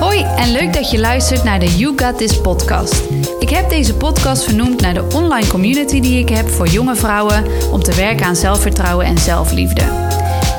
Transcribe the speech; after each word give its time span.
Hoi 0.00 0.22
en 0.22 0.52
leuk 0.52 0.72
dat 0.72 0.90
je 0.90 0.98
luistert 0.98 1.44
naar 1.44 1.60
de 1.60 1.76
You 1.76 1.92
Got 1.96 2.18
This 2.18 2.40
podcast. 2.40 3.02
Ik 3.38 3.48
heb 3.48 3.70
deze 3.70 3.94
podcast 3.94 4.44
vernoemd 4.44 4.80
naar 4.80 4.94
de 4.94 5.06
online 5.14 5.46
community 5.46 6.00
die 6.00 6.18
ik 6.18 6.28
heb 6.28 6.48
voor 6.48 6.66
jonge 6.66 6.96
vrouwen 6.96 7.44
om 7.72 7.82
te 7.82 7.94
werken 7.94 8.26
aan 8.26 8.36
zelfvertrouwen 8.36 9.06
en 9.06 9.18
zelfliefde. 9.18 9.82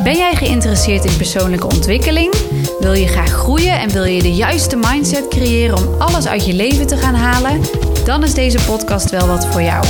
Ben 0.04 0.18
jij 0.18 0.36
geïnteresseerd 0.36 1.06
in 1.06 1.18
persoonlijke 1.18 1.68
ontwikkeling? 1.68 2.34
Wil 2.80 2.94
je 2.94 3.08
graag 3.08 3.32
groeien 3.32 3.80
en 3.80 3.90
wil 3.90 4.04
je 4.04 4.22
de 4.22 4.34
juiste 4.34 4.76
mindset 4.76 5.28
creëren 5.28 5.78
om 5.78 6.02
alles 6.02 6.28
uit 6.28 6.46
je 6.46 6.54
leven 6.54 6.88
te 6.88 6.98
gaan 6.98 7.16
halen? 7.16 7.62
Dan 8.06 8.24
is 8.24 8.34
deze 8.34 8.66
podcast 8.66 9.10
wel 9.10 9.28
wat 9.28 9.46
voor 9.46 9.62
jou. 9.62 9.86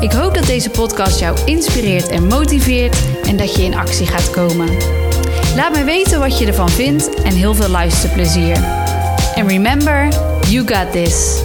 Ik 0.00 0.12
hoop 0.12 0.34
dat 0.34 0.46
deze 0.46 0.70
podcast 0.70 1.20
jou 1.20 1.38
inspireert 1.44 2.08
en 2.08 2.26
motiveert 2.26 2.96
en 3.26 3.36
dat 3.36 3.56
je 3.56 3.62
in 3.62 3.74
actie 3.74 4.06
gaat 4.06 4.30
komen. 4.30 4.68
Laat 5.54 5.72
me 5.72 5.84
weten 5.84 6.20
wat 6.20 6.38
je 6.38 6.46
ervan 6.46 6.70
vindt 6.70 7.22
en 7.22 7.32
heel 7.34 7.54
veel 7.54 7.68
luisterplezier. 7.68 8.56
En 9.34 9.48
remember, 9.48 10.08
you 10.48 10.66
got 10.66 10.92
this. 10.92 11.42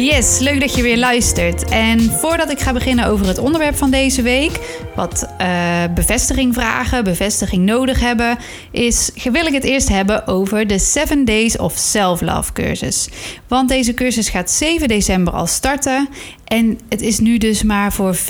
Yes, 0.00 0.38
leuk 0.38 0.60
dat 0.60 0.74
je 0.74 0.82
weer 0.82 0.98
luistert. 0.98 1.70
En 1.70 2.00
voordat 2.00 2.50
ik 2.50 2.60
ga 2.60 2.72
beginnen 2.72 3.06
over 3.06 3.26
het 3.26 3.38
onderwerp 3.38 3.76
van 3.76 3.90
deze 3.90 4.22
week, 4.22 4.60
wat 4.96 5.26
uh, 5.40 5.46
bevestiging 5.94 6.54
vragen, 6.54 7.04
bevestiging 7.04 7.64
nodig 7.64 8.00
hebben, 8.00 8.38
is 8.70 9.10
wil 9.32 9.46
ik 9.46 9.52
het 9.52 9.64
eerst 9.64 9.88
hebben 9.88 10.26
over 10.26 10.66
de 10.66 10.78
7 10.78 11.24
Days 11.24 11.56
of 11.56 11.76
Self-Love 11.76 12.52
cursus. 12.52 13.08
Want 13.48 13.68
deze 13.68 13.94
cursus 13.94 14.28
gaat 14.28 14.50
7 14.50 14.88
december 14.88 15.32
al 15.32 15.46
starten 15.46 16.08
en 16.50 16.78
het 16.88 17.02
is 17.02 17.18
nu 17.18 17.38
dus 17.38 17.62
maar 17.62 17.92
voor 17.92 18.16
14,95 18.16 18.20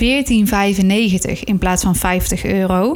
in 1.43 1.57
plaats 1.57 1.83
van 1.83 1.95
50 1.95 2.45
euro. 2.45 2.95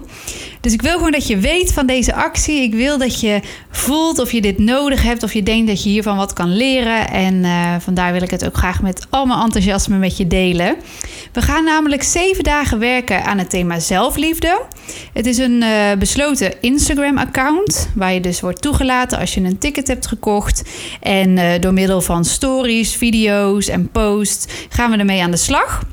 Dus 0.61 0.73
ik 0.73 0.81
wil 0.81 0.93
gewoon 0.93 1.11
dat 1.11 1.27
je 1.27 1.37
weet 1.37 1.73
van 1.73 1.85
deze 1.85 2.13
actie. 2.13 2.61
Ik 2.61 2.73
wil 2.73 2.97
dat 2.97 3.19
je 3.19 3.39
voelt 3.69 4.19
of 4.19 4.31
je 4.31 4.41
dit 4.41 4.57
nodig 4.57 5.03
hebt, 5.03 5.23
of 5.23 5.33
je 5.33 5.43
denkt 5.43 5.67
dat 5.67 5.83
je 5.83 5.89
hiervan 5.89 6.17
wat 6.17 6.33
kan 6.33 6.55
leren. 6.55 7.09
En 7.09 7.33
uh, 7.33 7.75
vandaar 7.79 8.11
wil 8.11 8.21
ik 8.21 8.31
het 8.31 8.45
ook 8.45 8.57
graag 8.57 8.64
met 8.81 9.07
al 9.09 9.25
mijn 9.25 9.39
enthousiasme 9.39 9.97
met 9.97 10.17
je 10.17 10.27
delen. 10.27 10.75
We 11.31 11.41
gaan 11.41 11.63
namelijk 11.63 12.03
zeven 12.03 12.43
dagen 12.43 12.79
werken 12.79 13.25
aan 13.25 13.37
het 13.37 13.49
thema 13.49 13.79
zelfliefde. 13.79 14.61
Het 15.13 15.25
is 15.25 15.37
een 15.37 15.61
uh, 15.61 15.93
besloten 15.99 16.61
Instagram-account 16.61 17.89
waar 17.95 18.13
je 18.13 18.19
dus 18.21 18.41
wordt 18.41 18.61
toegelaten 18.61 19.19
als 19.19 19.33
je 19.33 19.41
een 19.41 19.57
ticket 19.57 19.87
hebt 19.87 20.07
gekocht. 20.07 20.63
En 21.01 21.37
uh, 21.37 21.51
door 21.59 21.73
middel 21.73 22.01
van 22.01 22.25
stories, 22.25 22.95
video's 22.95 23.67
en 23.67 23.89
posts 23.89 24.45
gaan 24.69 24.91
we 24.91 24.97
ermee 24.97 25.21
aan 25.21 25.31
de 25.31 25.37
slag. 25.37 25.83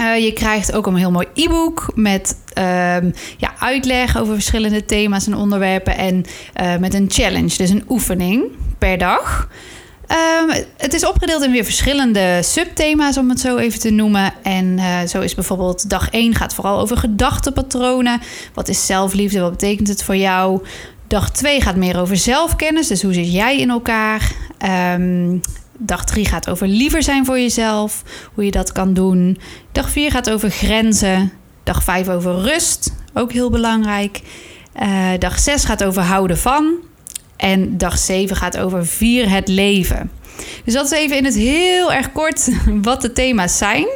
Uh, 0.00 0.18
je 0.24 0.32
krijgt 0.32 0.72
ook 0.72 0.86
een 0.86 0.94
heel 0.94 1.10
mooi 1.10 1.26
e-book 1.34 1.92
met 1.94 2.36
uh, 2.58 2.64
ja, 3.36 3.54
uitleg 3.58 4.18
over 4.18 4.34
verschillende 4.34 4.84
thema's 4.84 5.26
en 5.26 5.34
onderwerpen. 5.34 5.96
En 5.96 6.24
met 6.80 6.94
een 6.94 7.06
challenge, 7.08 7.56
dus 7.56 7.70
een 7.70 7.84
oefening 7.88 8.44
per 8.78 8.98
dag. 8.98 9.48
Uh, 10.10 10.54
het 10.76 10.94
is 10.94 11.06
opgedeeld 11.06 11.42
in 11.42 11.50
weer 11.50 11.64
verschillende 11.64 12.38
subthema's, 12.42 13.16
om 13.16 13.28
het 13.28 13.40
zo 13.40 13.56
even 13.56 13.80
te 13.80 13.90
noemen. 13.90 14.32
En 14.42 14.78
uh, 14.78 15.00
zo 15.00 15.20
is 15.20 15.34
bijvoorbeeld 15.34 15.90
dag 15.90 16.10
1 16.10 16.34
gaat 16.34 16.54
vooral 16.54 16.80
over 16.80 16.96
gedachtenpatronen. 16.96 18.20
Wat 18.54 18.68
is 18.68 18.86
zelfliefde? 18.86 19.40
Wat 19.40 19.50
betekent 19.50 19.88
het 19.88 20.02
voor 20.02 20.16
jou? 20.16 20.62
Dag 21.06 21.30
2 21.30 21.60
gaat 21.60 21.76
meer 21.76 22.00
over 22.00 22.16
zelfkennis. 22.16 22.86
Dus 22.86 23.02
hoe 23.02 23.12
zit 23.12 23.32
jij 23.32 23.58
in 23.58 23.70
elkaar? 23.70 24.32
Um, 24.94 25.40
Dag 25.82 26.04
3 26.04 26.24
gaat 26.24 26.50
over 26.50 26.66
liever 26.66 27.02
zijn 27.02 27.24
voor 27.24 27.38
jezelf, 27.38 28.02
hoe 28.34 28.44
je 28.44 28.50
dat 28.50 28.72
kan 28.72 28.94
doen. 28.94 29.38
Dag 29.72 29.90
4 29.90 30.10
gaat 30.10 30.30
over 30.30 30.50
grenzen. 30.50 31.32
Dag 31.62 31.82
5 31.82 32.08
over 32.08 32.40
rust, 32.40 32.94
ook 33.14 33.32
heel 33.32 33.50
belangrijk. 33.50 34.20
Uh, 34.82 35.08
dag 35.18 35.38
6 35.38 35.64
gaat 35.64 35.84
over 35.84 36.02
houden 36.02 36.38
van. 36.38 36.74
En 37.40 37.78
dag 37.78 37.98
7 37.98 38.36
gaat 38.36 38.58
over 38.58 38.86
vier 38.86 39.30
het 39.30 39.48
leven. 39.48 40.10
Dus 40.64 40.74
dat 40.74 40.84
is 40.84 40.98
even 40.98 41.16
in 41.16 41.24
het 41.24 41.34
heel 41.34 41.92
erg 41.92 42.12
kort 42.12 42.48
wat 42.82 43.00
de 43.00 43.12
thema's 43.12 43.58
zijn. 43.58 43.86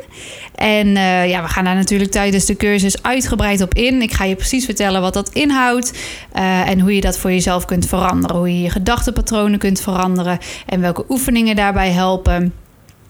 En 0.55 0.87
uh, 0.87 1.29
ja, 1.29 1.43
we 1.43 1.49
gaan 1.49 1.65
daar 1.65 1.75
natuurlijk 1.75 2.11
tijdens 2.11 2.45
de 2.45 2.57
cursus 2.57 3.03
uitgebreid 3.03 3.61
op 3.61 3.75
in. 3.75 4.03
Ik 4.03 4.13
ga 4.13 4.25
je 4.25 4.37
precies 4.37 4.65
vertellen 4.65 5.01
wat 5.01 5.15
dat 5.15 5.31
inhoudt 5.33 5.93
uh, 6.37 6.69
en 6.69 6.81
hoe 6.81 6.95
je 6.95 7.01
dat 7.01 7.19
voor 7.19 7.31
jezelf 7.31 7.65
kunt 7.65 7.87
veranderen. 7.87 8.37
Hoe 8.37 8.53
je 8.53 8.63
je 8.63 8.71
gedachtenpatronen 8.71 9.59
kunt 9.59 9.81
veranderen 9.81 10.39
en 10.67 10.81
welke 10.81 11.05
oefeningen 11.09 11.57
daarbij 11.57 11.91
helpen. 11.91 12.55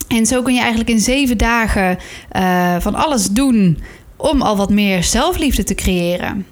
En 0.09 0.27
zo 0.27 0.43
kun 0.43 0.55
je 0.55 0.61
eigenlijk 0.61 0.91
in 0.91 1.01
zeven 1.01 1.39
dagen 1.39 1.99
uh, 2.37 2.77
van 2.79 2.95
alles 2.95 3.29
doen 3.29 3.83
om 4.17 4.43
al 4.43 4.57
wat 4.57 4.71
meer 4.71 5.03
zelfliefde 5.03 5.65
te 5.65 5.75
creëren. 5.75 6.47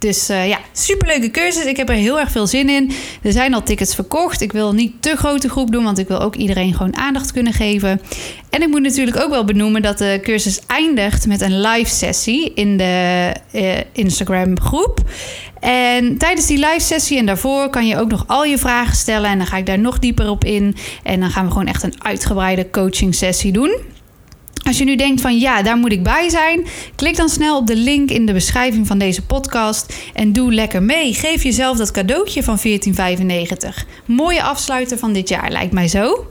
Dus 0.00 0.30
uh, 0.30 0.48
ja, 0.48 0.58
superleuke 0.72 1.30
cursus. 1.30 1.64
Ik 1.64 1.76
heb 1.76 1.88
er 1.88 1.94
heel 1.94 2.20
erg 2.20 2.30
veel 2.30 2.46
zin 2.46 2.68
in. 2.68 2.90
Er 3.22 3.32
zijn 3.32 3.54
al 3.54 3.62
tickets 3.62 3.94
verkocht. 3.94 4.40
Ik 4.40 4.52
wil 4.52 4.72
niet 4.72 5.02
te 5.02 5.16
grote 5.16 5.48
groep 5.48 5.72
doen, 5.72 5.84
want 5.84 5.98
ik 5.98 6.08
wil 6.08 6.20
ook 6.20 6.34
iedereen 6.34 6.74
gewoon 6.74 6.96
aandacht 6.96 7.32
kunnen 7.32 7.52
geven. 7.52 8.00
En 8.50 8.62
ik 8.62 8.68
moet 8.68 8.82
natuurlijk 8.82 9.16
ook 9.16 9.30
wel 9.30 9.44
benoemen 9.44 9.82
dat 9.82 9.98
de 9.98 10.18
cursus 10.22 10.60
eindigt 10.66 11.26
met 11.26 11.40
een 11.40 11.60
live 11.60 11.90
sessie 11.90 12.54
in 12.54 12.76
de 12.76 13.32
uh, 13.52 13.76
Instagram 13.92 14.60
groep. 14.60 15.00
En 15.60 16.18
tijdens 16.18 16.46
die 16.46 16.58
live 16.58 16.80
sessie 16.80 17.18
en 17.18 17.26
daarvoor 17.26 17.70
kan 17.70 17.86
je 17.86 17.98
ook 17.98 18.10
nog 18.10 18.24
al 18.26 18.44
je 18.44 18.58
vragen 18.58 18.96
stellen. 18.96 19.30
En 19.30 19.38
dan 19.38 19.46
ga 19.46 19.56
ik 19.56 19.66
daar 19.66 19.78
nog 19.78 19.98
dieper 19.98 20.30
op 20.30 20.44
in. 20.44 20.76
En 21.02 21.20
dan 21.20 21.30
gaan 21.30 21.44
we 21.44 21.50
gewoon 21.50 21.66
echt 21.66 21.82
een 21.82 21.94
uitgebreide 22.02 22.70
coaching 22.70 23.14
sessie 23.14 23.52
doen. 23.52 23.78
Als 24.70 24.78
je 24.78 24.84
nu 24.84 24.96
denkt 24.96 25.20
van 25.20 25.38
ja, 25.38 25.62
daar 25.62 25.76
moet 25.76 25.92
ik 25.92 26.02
bij 26.02 26.28
zijn, 26.28 26.66
klik 26.94 27.16
dan 27.16 27.28
snel 27.28 27.56
op 27.56 27.66
de 27.66 27.76
link 27.76 28.10
in 28.10 28.26
de 28.26 28.32
beschrijving 28.32 28.86
van 28.86 28.98
deze 28.98 29.22
podcast 29.22 29.94
en 30.14 30.32
doe 30.32 30.54
lekker 30.54 30.82
mee. 30.82 31.14
Geef 31.14 31.42
jezelf 31.42 31.76
dat 31.76 31.90
cadeautje 31.90 32.42
van 32.42 32.58
14,95. 32.58 32.64
Mooie 34.06 34.42
afsluiter 34.42 34.98
van 34.98 35.12
dit 35.12 35.28
jaar, 35.28 35.50
lijkt 35.50 35.72
mij 35.72 35.88
zo. 35.88 36.26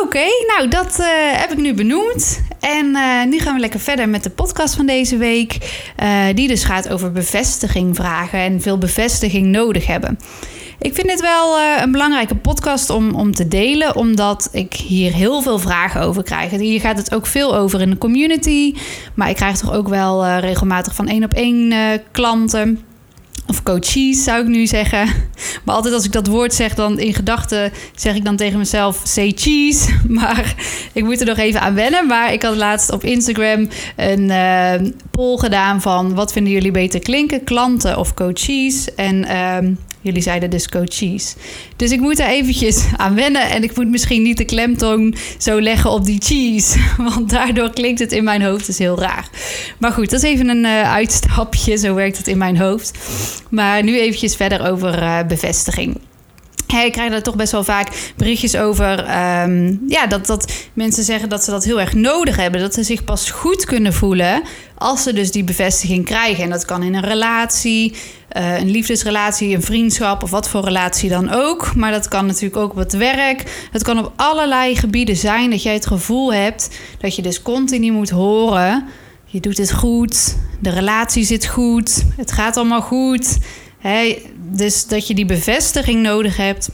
Oké, 0.00 0.24
nou 0.56 0.68
dat 0.68 0.96
uh, 1.00 1.06
heb 1.32 1.50
ik 1.50 1.58
nu 1.58 1.74
benoemd. 1.74 2.42
En 2.60 2.86
uh, 2.86 3.24
nu 3.24 3.38
gaan 3.38 3.54
we 3.54 3.60
lekker 3.60 3.80
verder 3.80 4.08
met 4.08 4.22
de 4.22 4.30
podcast 4.30 4.74
van 4.74 4.86
deze 4.86 5.16
week. 5.16 5.82
Uh, 6.02 6.24
die 6.34 6.48
dus 6.48 6.64
gaat 6.64 6.88
over 6.88 7.12
bevestiging 7.12 7.96
vragen 7.96 8.38
en 8.38 8.60
veel 8.60 8.78
bevestiging 8.78 9.46
nodig 9.46 9.86
hebben. 9.86 10.18
Ik 10.78 10.94
vind 10.94 11.08
dit 11.08 11.20
wel 11.20 11.58
uh, 11.58 11.80
een 11.80 11.92
belangrijke 11.92 12.34
podcast 12.34 12.90
om, 12.90 13.14
om 13.14 13.32
te 13.32 13.48
delen, 13.48 13.96
omdat 13.96 14.48
ik 14.52 14.74
hier 14.74 15.12
heel 15.12 15.42
veel 15.42 15.58
vragen 15.58 16.00
over 16.00 16.22
krijg. 16.22 16.50
Hier 16.50 16.80
gaat 16.80 16.98
het 16.98 17.14
ook 17.14 17.26
veel 17.26 17.56
over 17.56 17.80
in 17.80 17.90
de 17.90 17.98
community, 17.98 18.74
maar 19.14 19.28
ik 19.28 19.36
krijg 19.36 19.56
toch 19.56 19.72
ook 19.72 19.88
wel 19.88 20.24
uh, 20.24 20.38
regelmatig 20.40 20.94
van 20.94 21.08
één 21.08 21.24
op 21.24 21.32
één 21.32 21.72
uh, 21.72 21.78
klanten. 22.10 22.80
Of 23.46 23.62
coaches 23.62 24.24
zou 24.24 24.40
ik 24.42 24.46
nu 24.46 24.66
zeggen. 24.66 25.08
Maar 25.64 25.74
altijd 25.74 25.94
als 25.94 26.04
ik 26.04 26.12
dat 26.12 26.26
woord 26.26 26.54
zeg, 26.54 26.74
dan 26.74 26.98
in 26.98 27.14
gedachten 27.14 27.72
zeg 27.94 28.14
ik 28.14 28.24
dan 28.24 28.36
tegen 28.36 28.58
mezelf: 28.58 29.00
say 29.04 29.32
cheese. 29.36 29.92
Maar 30.08 30.54
ik 30.92 31.04
moet 31.04 31.20
er 31.20 31.26
nog 31.26 31.38
even 31.38 31.60
aan 31.60 31.74
wennen. 31.74 32.06
Maar 32.06 32.32
ik 32.32 32.42
had 32.42 32.56
laatst 32.56 32.92
op 32.92 33.04
Instagram 33.04 33.68
een 33.96 34.94
poll 35.10 35.36
gedaan 35.36 35.80
van 35.82 36.14
wat 36.14 36.32
vinden 36.32 36.52
jullie 36.52 36.70
beter 36.70 37.00
klinken, 37.00 37.44
klanten 37.44 37.98
of 37.98 38.14
coaches? 38.14 38.94
En 38.94 39.24
uh, 39.24 39.58
Jullie 40.06 40.22
zeiden 40.22 40.50
dus 40.50 40.68
coaches. 40.68 41.34
Dus 41.76 41.90
ik 41.90 42.00
moet 42.00 42.18
er 42.18 42.26
eventjes 42.26 42.84
aan 42.96 43.14
wennen. 43.14 43.50
En 43.50 43.62
ik 43.62 43.76
moet 43.76 43.88
misschien 43.88 44.22
niet 44.22 44.36
de 44.36 44.44
klemtoon 44.44 45.14
zo 45.38 45.60
leggen 45.60 45.90
op 45.90 46.04
die 46.04 46.20
cheese. 46.22 46.78
Want 47.14 47.30
daardoor 47.30 47.70
klinkt 47.70 48.00
het 48.00 48.12
in 48.12 48.24
mijn 48.24 48.42
hoofd 48.42 48.66
dus 48.66 48.78
heel 48.78 48.98
raar. 48.98 49.28
Maar 49.78 49.92
goed, 49.92 50.10
dat 50.10 50.22
is 50.22 50.30
even 50.30 50.48
een 50.48 50.64
uh, 50.64 50.92
uitstapje. 50.92 51.76
Zo 51.76 51.94
werkt 51.94 52.18
het 52.18 52.26
in 52.26 52.38
mijn 52.38 52.58
hoofd. 52.58 52.98
Maar 53.48 53.82
nu 53.82 54.00
eventjes 54.00 54.36
verder 54.36 54.70
over 54.70 55.02
uh, 55.02 55.18
bevestiging. 55.28 55.96
Ik 56.66 56.92
krijg 56.92 57.10
daar 57.10 57.22
toch 57.22 57.36
best 57.36 57.52
wel 57.52 57.64
vaak 57.64 58.12
berichtjes 58.16 58.56
over. 58.56 58.98
Um, 59.42 59.82
ja, 59.88 60.06
dat, 60.06 60.26
dat 60.26 60.52
mensen 60.72 61.04
zeggen 61.04 61.28
dat 61.28 61.44
ze 61.44 61.50
dat 61.50 61.64
heel 61.64 61.80
erg 61.80 61.94
nodig 61.94 62.36
hebben. 62.36 62.60
Dat 62.60 62.74
ze 62.74 62.82
zich 62.82 63.04
pas 63.04 63.30
goed 63.30 63.64
kunnen 63.64 63.92
voelen 63.92 64.42
als 64.78 65.02
ze 65.02 65.12
dus 65.12 65.30
die 65.30 65.44
bevestiging 65.44 66.04
krijgen. 66.04 66.44
En 66.44 66.50
dat 66.50 66.64
kan 66.64 66.82
in 66.82 66.94
een 66.94 67.04
relatie, 67.04 67.94
uh, 68.36 68.58
een 68.58 68.70
liefdesrelatie, 68.70 69.54
een 69.54 69.62
vriendschap 69.62 70.22
of 70.22 70.30
wat 70.30 70.48
voor 70.48 70.64
relatie 70.64 71.08
dan 71.08 71.30
ook. 71.30 71.74
Maar 71.74 71.90
dat 71.90 72.08
kan 72.08 72.26
natuurlijk 72.26 72.56
ook 72.56 72.70
op 72.70 72.76
het 72.76 72.92
werk. 72.92 73.68
Het 73.72 73.82
kan 73.82 73.98
op 73.98 74.12
allerlei 74.16 74.76
gebieden 74.76 75.16
zijn 75.16 75.50
dat 75.50 75.62
jij 75.62 75.74
het 75.74 75.86
gevoel 75.86 76.32
hebt 76.32 76.78
dat 76.98 77.16
je 77.16 77.22
dus 77.22 77.42
continu 77.42 77.90
moet 77.92 78.10
horen. 78.10 78.84
Je 79.24 79.40
doet 79.40 79.58
het 79.58 79.72
goed, 79.72 80.36
de 80.60 80.70
relatie 80.70 81.24
zit 81.24 81.46
goed, 81.46 82.04
het 82.16 82.32
gaat 82.32 82.56
allemaal 82.56 82.82
goed. 82.82 83.38
Dus 84.50 84.86
dat 84.86 85.06
je 85.06 85.14
die 85.14 85.26
bevestiging 85.26 86.02
nodig 86.02 86.36
hebt. 86.36 86.70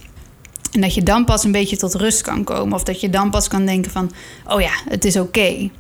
En 0.72 0.80
dat 0.80 0.94
je 0.94 1.02
dan 1.02 1.24
pas 1.24 1.44
een 1.44 1.52
beetje 1.52 1.76
tot 1.76 1.94
rust 1.94 2.22
kan 2.22 2.44
komen. 2.44 2.74
Of 2.74 2.82
dat 2.82 3.00
je 3.00 3.10
dan 3.10 3.30
pas 3.30 3.48
kan 3.48 3.66
denken 3.66 3.90
van, 3.90 4.12
oh 4.46 4.60
ja, 4.60 4.72
het 4.88 5.04
is 5.04 5.16
oké. 5.16 5.70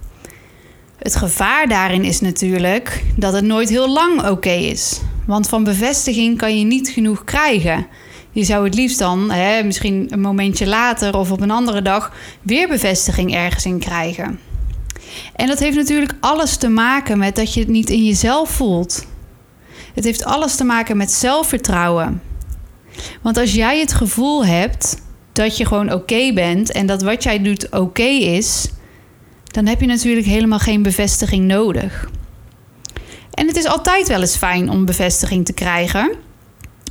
Het 0.98 1.16
gevaar 1.16 1.68
daarin 1.68 2.04
is 2.04 2.20
natuurlijk 2.20 3.02
dat 3.16 3.32
het 3.32 3.44
nooit 3.44 3.68
heel 3.68 3.92
lang 3.92 4.28
oké 4.28 4.50
is. 4.50 5.00
Want 5.26 5.48
van 5.48 5.64
bevestiging 5.64 6.38
kan 6.38 6.58
je 6.58 6.64
niet 6.64 6.88
genoeg 6.88 7.24
krijgen. 7.24 7.86
Je 8.30 8.44
zou 8.44 8.64
het 8.64 8.74
liefst 8.74 8.98
dan, 8.98 9.30
hè, 9.30 9.62
misschien 9.62 10.06
een 10.10 10.20
momentje 10.20 10.66
later 10.66 11.16
of 11.16 11.30
op 11.30 11.40
een 11.40 11.50
andere 11.50 11.82
dag, 11.82 12.12
weer 12.42 12.68
bevestiging 12.68 13.34
ergens 13.34 13.64
in 13.64 13.78
krijgen. 13.78 14.38
En 15.36 15.46
dat 15.46 15.58
heeft 15.58 15.76
natuurlijk 15.76 16.14
alles 16.20 16.56
te 16.56 16.68
maken 16.68 17.18
met 17.18 17.36
dat 17.36 17.54
je 17.54 17.60
het 17.60 17.68
niet 17.68 17.90
in 17.90 18.04
jezelf 18.04 18.50
voelt. 18.50 19.06
Het 19.94 20.04
heeft 20.04 20.24
alles 20.24 20.56
te 20.56 20.64
maken 20.64 20.96
met 20.96 21.12
zelfvertrouwen. 21.12 22.22
Want 23.22 23.36
als 23.36 23.54
jij 23.54 23.80
het 23.80 23.92
gevoel 23.92 24.44
hebt 24.44 25.02
dat 25.32 25.56
je 25.56 25.66
gewoon 25.66 25.92
oké 25.92 26.32
bent 26.32 26.72
en 26.72 26.86
dat 26.86 27.02
wat 27.02 27.22
jij 27.22 27.42
doet 27.42 27.70
oké 27.70 28.02
is, 28.02 28.68
dan 29.44 29.66
heb 29.66 29.80
je 29.80 29.86
natuurlijk 29.86 30.26
helemaal 30.26 30.58
geen 30.58 30.82
bevestiging 30.82 31.44
nodig. 31.44 32.10
En 33.42 33.48
het 33.48 33.56
is 33.56 33.66
altijd 33.66 34.08
wel 34.08 34.20
eens 34.20 34.36
fijn 34.36 34.70
om 34.70 34.84
bevestiging 34.84 35.44
te 35.44 35.52
krijgen. 35.52 36.12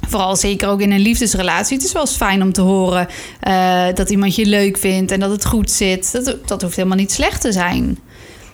Vooral 0.07 0.35
zeker 0.35 0.69
ook 0.69 0.81
in 0.81 0.91
een 0.91 0.99
liefdesrelatie. 0.99 1.77
Het 1.77 1.85
is 1.85 1.91
wel 1.91 2.01
eens 2.01 2.15
fijn 2.15 2.41
om 2.41 2.53
te 2.53 2.61
horen 2.61 3.07
uh, 3.47 3.83
dat 3.93 4.09
iemand 4.09 4.35
je 4.35 4.45
leuk 4.45 4.77
vindt 4.77 5.11
en 5.11 5.19
dat 5.19 5.31
het 5.31 5.45
goed 5.45 5.71
zit. 5.71 6.11
Dat, 6.11 6.47
dat 6.47 6.61
hoeft 6.61 6.75
helemaal 6.75 6.97
niet 6.97 7.11
slecht 7.11 7.41
te 7.41 7.51
zijn. 7.51 7.99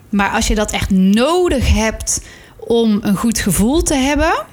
Maar 0.09 0.29
als 0.29 0.47
je 0.47 0.55
dat 0.55 0.71
echt 0.71 0.89
nodig 0.89 1.73
hebt 1.73 2.21
om 2.57 2.99
een 3.01 3.15
goed 3.15 3.39
gevoel 3.39 3.83
te 3.83 3.95
hebben, 3.95 4.45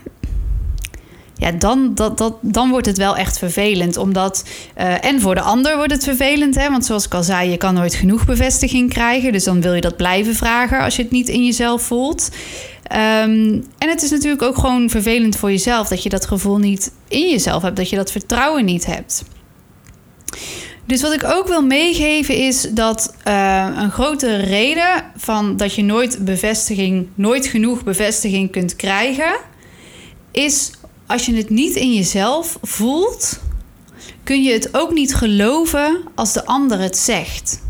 ja, 1.36 1.52
dan, 1.52 1.94
dat, 1.94 2.18
dat, 2.18 2.34
dan 2.40 2.70
wordt 2.70 2.86
het 2.86 2.98
wel 2.98 3.16
echt 3.16 3.38
vervelend. 3.38 3.96
Omdat, 3.96 4.44
uh, 4.78 5.04
en 5.04 5.20
voor 5.20 5.34
de 5.34 5.40
ander 5.40 5.76
wordt 5.76 5.92
het 5.92 6.04
vervelend. 6.04 6.54
Hè? 6.54 6.70
Want 6.70 6.84
zoals 6.84 7.06
ik 7.06 7.14
al 7.14 7.22
zei, 7.22 7.50
je 7.50 7.56
kan 7.56 7.74
nooit 7.74 7.94
genoeg 7.94 8.26
bevestiging 8.26 8.90
krijgen. 8.90 9.32
Dus 9.32 9.44
dan 9.44 9.60
wil 9.60 9.74
je 9.74 9.80
dat 9.80 9.96
blijven 9.96 10.34
vragen 10.34 10.80
als 10.80 10.96
je 10.96 11.02
het 11.02 11.10
niet 11.10 11.28
in 11.28 11.44
jezelf 11.44 11.82
voelt. 11.82 12.28
Um, 12.92 13.64
en 13.78 13.88
het 13.88 14.02
is 14.02 14.10
natuurlijk 14.10 14.42
ook 14.42 14.58
gewoon 14.58 14.90
vervelend 14.90 15.36
voor 15.36 15.50
jezelf 15.50 15.88
dat 15.88 16.02
je 16.02 16.08
dat 16.08 16.26
gevoel 16.26 16.58
niet 16.58 16.92
in 17.08 17.30
jezelf 17.30 17.62
hebt, 17.62 17.76
dat 17.76 17.90
je 17.90 17.96
dat 17.96 18.10
vertrouwen 18.10 18.64
niet 18.64 18.86
hebt. 18.86 19.24
Dus 20.86 21.02
wat 21.02 21.12
ik 21.12 21.24
ook 21.24 21.48
wil 21.48 21.62
meegeven 21.62 22.36
is 22.36 22.60
dat 22.70 23.14
uh, 23.28 23.68
een 23.76 23.90
grote 23.90 24.36
reden 24.36 25.04
van 25.16 25.56
dat 25.56 25.74
je 25.74 25.82
nooit 25.82 26.24
bevestiging, 26.24 27.08
nooit 27.14 27.46
genoeg 27.46 27.84
bevestiging 27.84 28.50
kunt 28.50 28.76
krijgen, 28.76 29.36
is 30.30 30.70
als 31.06 31.26
je 31.26 31.34
het 31.34 31.50
niet 31.50 31.74
in 31.74 31.94
jezelf 31.94 32.58
voelt, 32.62 33.40
kun 34.22 34.42
je 34.42 34.52
het 34.52 34.76
ook 34.76 34.92
niet 34.92 35.14
geloven 35.14 36.00
als 36.14 36.32
de 36.32 36.46
ander 36.46 36.78
het 36.78 36.96
zegt. 36.96 37.62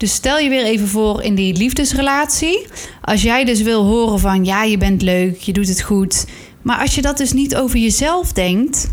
Dus 0.00 0.14
stel 0.14 0.38
je 0.38 0.48
weer 0.48 0.64
even 0.64 0.88
voor 0.88 1.22
in 1.22 1.34
die 1.34 1.56
liefdesrelatie. 1.56 2.66
Als 3.02 3.22
jij 3.22 3.44
dus 3.44 3.62
wil 3.62 3.84
horen 3.84 4.18
van 4.18 4.44
ja, 4.44 4.62
je 4.62 4.78
bent 4.78 5.02
leuk, 5.02 5.40
je 5.40 5.52
doet 5.52 5.68
het 5.68 5.82
goed. 5.82 6.26
Maar 6.62 6.78
als 6.78 6.94
je 6.94 7.02
dat 7.02 7.18
dus 7.18 7.32
niet 7.32 7.56
over 7.56 7.78
jezelf 7.78 8.32
denkt, 8.32 8.90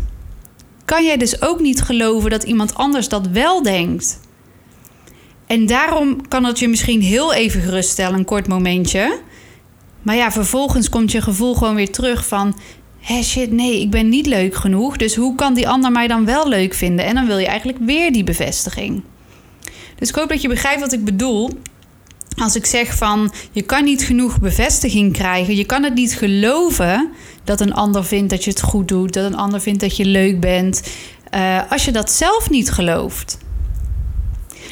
kan 0.84 1.04
jij 1.04 1.16
dus 1.16 1.42
ook 1.42 1.60
niet 1.60 1.82
geloven 1.82 2.30
dat 2.30 2.42
iemand 2.42 2.74
anders 2.74 3.08
dat 3.08 3.26
wel 3.26 3.62
denkt. 3.62 4.20
En 5.46 5.66
daarom 5.66 6.28
kan 6.28 6.44
het 6.44 6.58
je 6.58 6.68
misschien 6.68 7.02
heel 7.02 7.34
even 7.34 7.60
geruststellen, 7.60 8.18
een 8.18 8.24
kort 8.24 8.48
momentje. 8.48 9.18
Maar 10.02 10.16
ja, 10.16 10.32
vervolgens 10.32 10.88
komt 10.88 11.12
je 11.12 11.22
gevoel 11.22 11.54
gewoon 11.54 11.74
weer 11.74 11.90
terug 11.90 12.26
van... 12.26 12.58
hé 13.00 13.22
shit, 13.22 13.52
nee, 13.52 13.80
ik 13.80 13.90
ben 13.90 14.08
niet 14.08 14.26
leuk 14.26 14.54
genoeg. 14.54 14.96
Dus 14.96 15.14
hoe 15.14 15.34
kan 15.34 15.54
die 15.54 15.68
ander 15.68 15.92
mij 15.92 16.06
dan 16.06 16.24
wel 16.24 16.48
leuk 16.48 16.74
vinden? 16.74 17.04
En 17.04 17.14
dan 17.14 17.26
wil 17.26 17.38
je 17.38 17.46
eigenlijk 17.46 17.78
weer 17.80 18.12
die 18.12 18.24
bevestiging. 18.24 19.02
Dus 19.98 20.08
ik 20.08 20.14
hoop 20.14 20.28
dat 20.28 20.42
je 20.42 20.48
begrijpt 20.48 20.80
wat 20.80 20.92
ik 20.92 21.04
bedoel. 21.04 21.50
Als 22.36 22.56
ik 22.56 22.66
zeg 22.66 22.96
van 22.96 23.32
je 23.52 23.62
kan 23.62 23.84
niet 23.84 24.04
genoeg 24.04 24.40
bevestiging 24.40 25.12
krijgen, 25.12 25.56
je 25.56 25.64
kan 25.64 25.82
het 25.82 25.94
niet 25.94 26.16
geloven 26.16 27.10
dat 27.44 27.60
een 27.60 27.74
ander 27.74 28.04
vindt 28.04 28.30
dat 28.30 28.44
je 28.44 28.50
het 28.50 28.62
goed 28.62 28.88
doet, 28.88 29.12
dat 29.12 29.24
een 29.24 29.36
ander 29.36 29.60
vindt 29.60 29.80
dat 29.80 29.96
je 29.96 30.04
leuk 30.04 30.40
bent, 30.40 30.82
uh, 31.34 31.60
als 31.70 31.84
je 31.84 31.92
dat 31.92 32.10
zelf 32.10 32.50
niet 32.50 32.70
gelooft. 32.70 33.38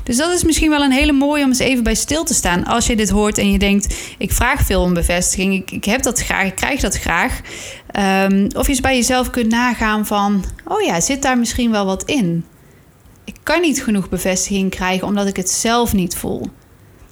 Dus 0.02 0.16
dat 0.16 0.32
is 0.32 0.44
misschien 0.44 0.70
wel 0.70 0.82
een 0.82 0.92
hele 0.92 1.12
mooie 1.12 1.42
om 1.42 1.48
eens 1.48 1.58
even 1.58 1.84
bij 1.84 1.94
stil 1.94 2.24
te 2.24 2.34
staan. 2.34 2.64
Als 2.64 2.86
je 2.86 2.96
dit 2.96 3.10
hoort 3.10 3.38
en 3.38 3.50
je 3.52 3.58
denkt: 3.58 3.94
ik 4.18 4.32
vraag 4.32 4.60
veel 4.60 4.82
om 4.82 4.94
bevestiging, 4.94 5.54
ik, 5.54 5.70
ik 5.70 5.84
heb 5.84 6.02
dat 6.02 6.20
graag, 6.20 6.46
ik 6.46 6.54
krijg 6.54 6.80
dat 6.80 6.98
graag. 6.98 7.40
Um, 8.30 8.48
of 8.56 8.66
je 8.66 8.72
eens 8.72 8.80
bij 8.80 8.96
jezelf 8.96 9.30
kunt 9.30 9.50
nagaan 9.50 10.06
van: 10.06 10.44
oh 10.64 10.82
ja, 10.82 11.00
zit 11.00 11.22
daar 11.22 11.38
misschien 11.38 11.70
wel 11.70 11.86
wat 11.86 12.04
in? 12.04 12.44
Ik 13.26 13.36
kan 13.42 13.60
niet 13.60 13.82
genoeg 13.82 14.08
bevestiging 14.08 14.70
krijgen 14.70 15.06
omdat 15.06 15.26
ik 15.26 15.36
het 15.36 15.50
zelf 15.50 15.92
niet 15.92 16.16
voel. 16.16 16.50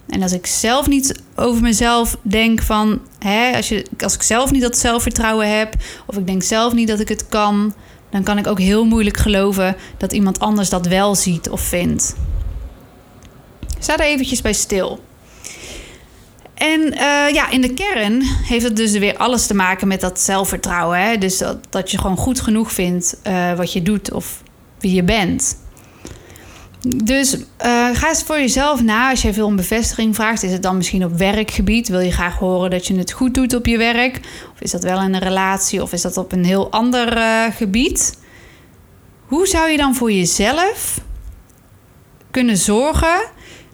En 0.08 0.22
als 0.22 0.32
ik 0.32 0.46
zelf 0.46 0.86
niet 0.86 1.22
over 1.36 1.62
mezelf 1.62 2.16
denk 2.22 2.62
van, 2.62 3.00
hè, 3.18 3.56
als, 3.56 3.70
ik 4.14 4.22
zelf 4.22 4.50
niet 4.50 4.62
dat 4.62 4.78
zelfvertrouwen 4.78 5.58
heb, 5.58 5.74
of 6.06 6.16
ik 6.16 6.26
denk 6.26 6.42
zelf 6.42 6.72
niet 6.72 6.88
dat 6.88 7.00
ik 7.00 7.08
het 7.08 7.28
kan, 7.28 7.74
dan 8.10 8.22
kan 8.22 8.38
ik 8.38 8.46
ook 8.46 8.58
heel 8.58 8.84
moeilijk 8.84 9.16
geloven 9.16 9.76
dat 9.96 10.12
iemand 10.12 10.40
anders 10.40 10.68
dat 10.68 10.86
wel 10.86 11.14
ziet 11.14 11.50
of 11.50 11.60
vindt. 11.60 12.16
Sta 13.78 13.98
er 13.98 14.04
eventjes 14.04 14.42
bij 14.42 14.52
stil. 14.52 15.00
En 16.54 16.80
uh, 16.80 17.30
ja, 17.32 17.50
in 17.50 17.60
de 17.60 17.74
kern 17.74 18.22
heeft 18.22 18.64
het 18.64 18.76
dus 18.76 18.92
weer 18.92 19.16
alles 19.16 19.46
te 19.46 19.54
maken 19.54 19.88
met 19.88 20.00
dat 20.00 20.20
zelfvertrouwen. 20.20 21.00
Hè? 21.00 21.18
Dus 21.18 21.38
dat, 21.38 21.58
dat 21.70 21.90
je 21.90 21.98
gewoon 21.98 22.16
goed 22.16 22.40
genoeg 22.40 22.72
vindt 22.72 23.16
uh, 23.26 23.52
wat 23.52 23.72
je 23.72 23.82
doet 23.82 24.12
of 24.12 24.42
wie 24.78 24.94
je 24.94 25.02
bent. 25.02 25.56
Dus 26.86 27.36
uh, 27.36 27.44
ga 27.92 28.08
eens 28.08 28.22
voor 28.22 28.38
jezelf 28.38 28.82
na. 28.82 29.10
Als 29.10 29.22
jij 29.22 29.32
veel 29.32 29.46
om 29.46 29.56
bevestiging 29.56 30.14
vraagt, 30.14 30.42
is 30.42 30.52
het 30.52 30.62
dan 30.62 30.76
misschien 30.76 31.04
op 31.04 31.16
werkgebied? 31.16 31.88
Wil 31.88 32.00
je 32.00 32.12
graag 32.12 32.38
horen 32.38 32.70
dat 32.70 32.86
je 32.86 32.96
het 32.96 33.12
goed 33.12 33.34
doet 33.34 33.54
op 33.54 33.66
je 33.66 33.76
werk? 33.76 34.20
Of 34.52 34.60
is 34.60 34.70
dat 34.70 34.82
wel 34.82 35.02
in 35.02 35.14
een 35.14 35.20
relatie? 35.20 35.82
Of 35.82 35.92
is 35.92 36.02
dat 36.02 36.16
op 36.16 36.32
een 36.32 36.44
heel 36.44 36.70
ander 36.70 37.16
uh, 37.16 37.44
gebied? 37.44 38.18
Hoe 39.26 39.46
zou 39.46 39.70
je 39.70 39.76
dan 39.76 39.94
voor 39.94 40.12
jezelf 40.12 41.00
kunnen 42.30 42.56
zorgen 42.56 43.24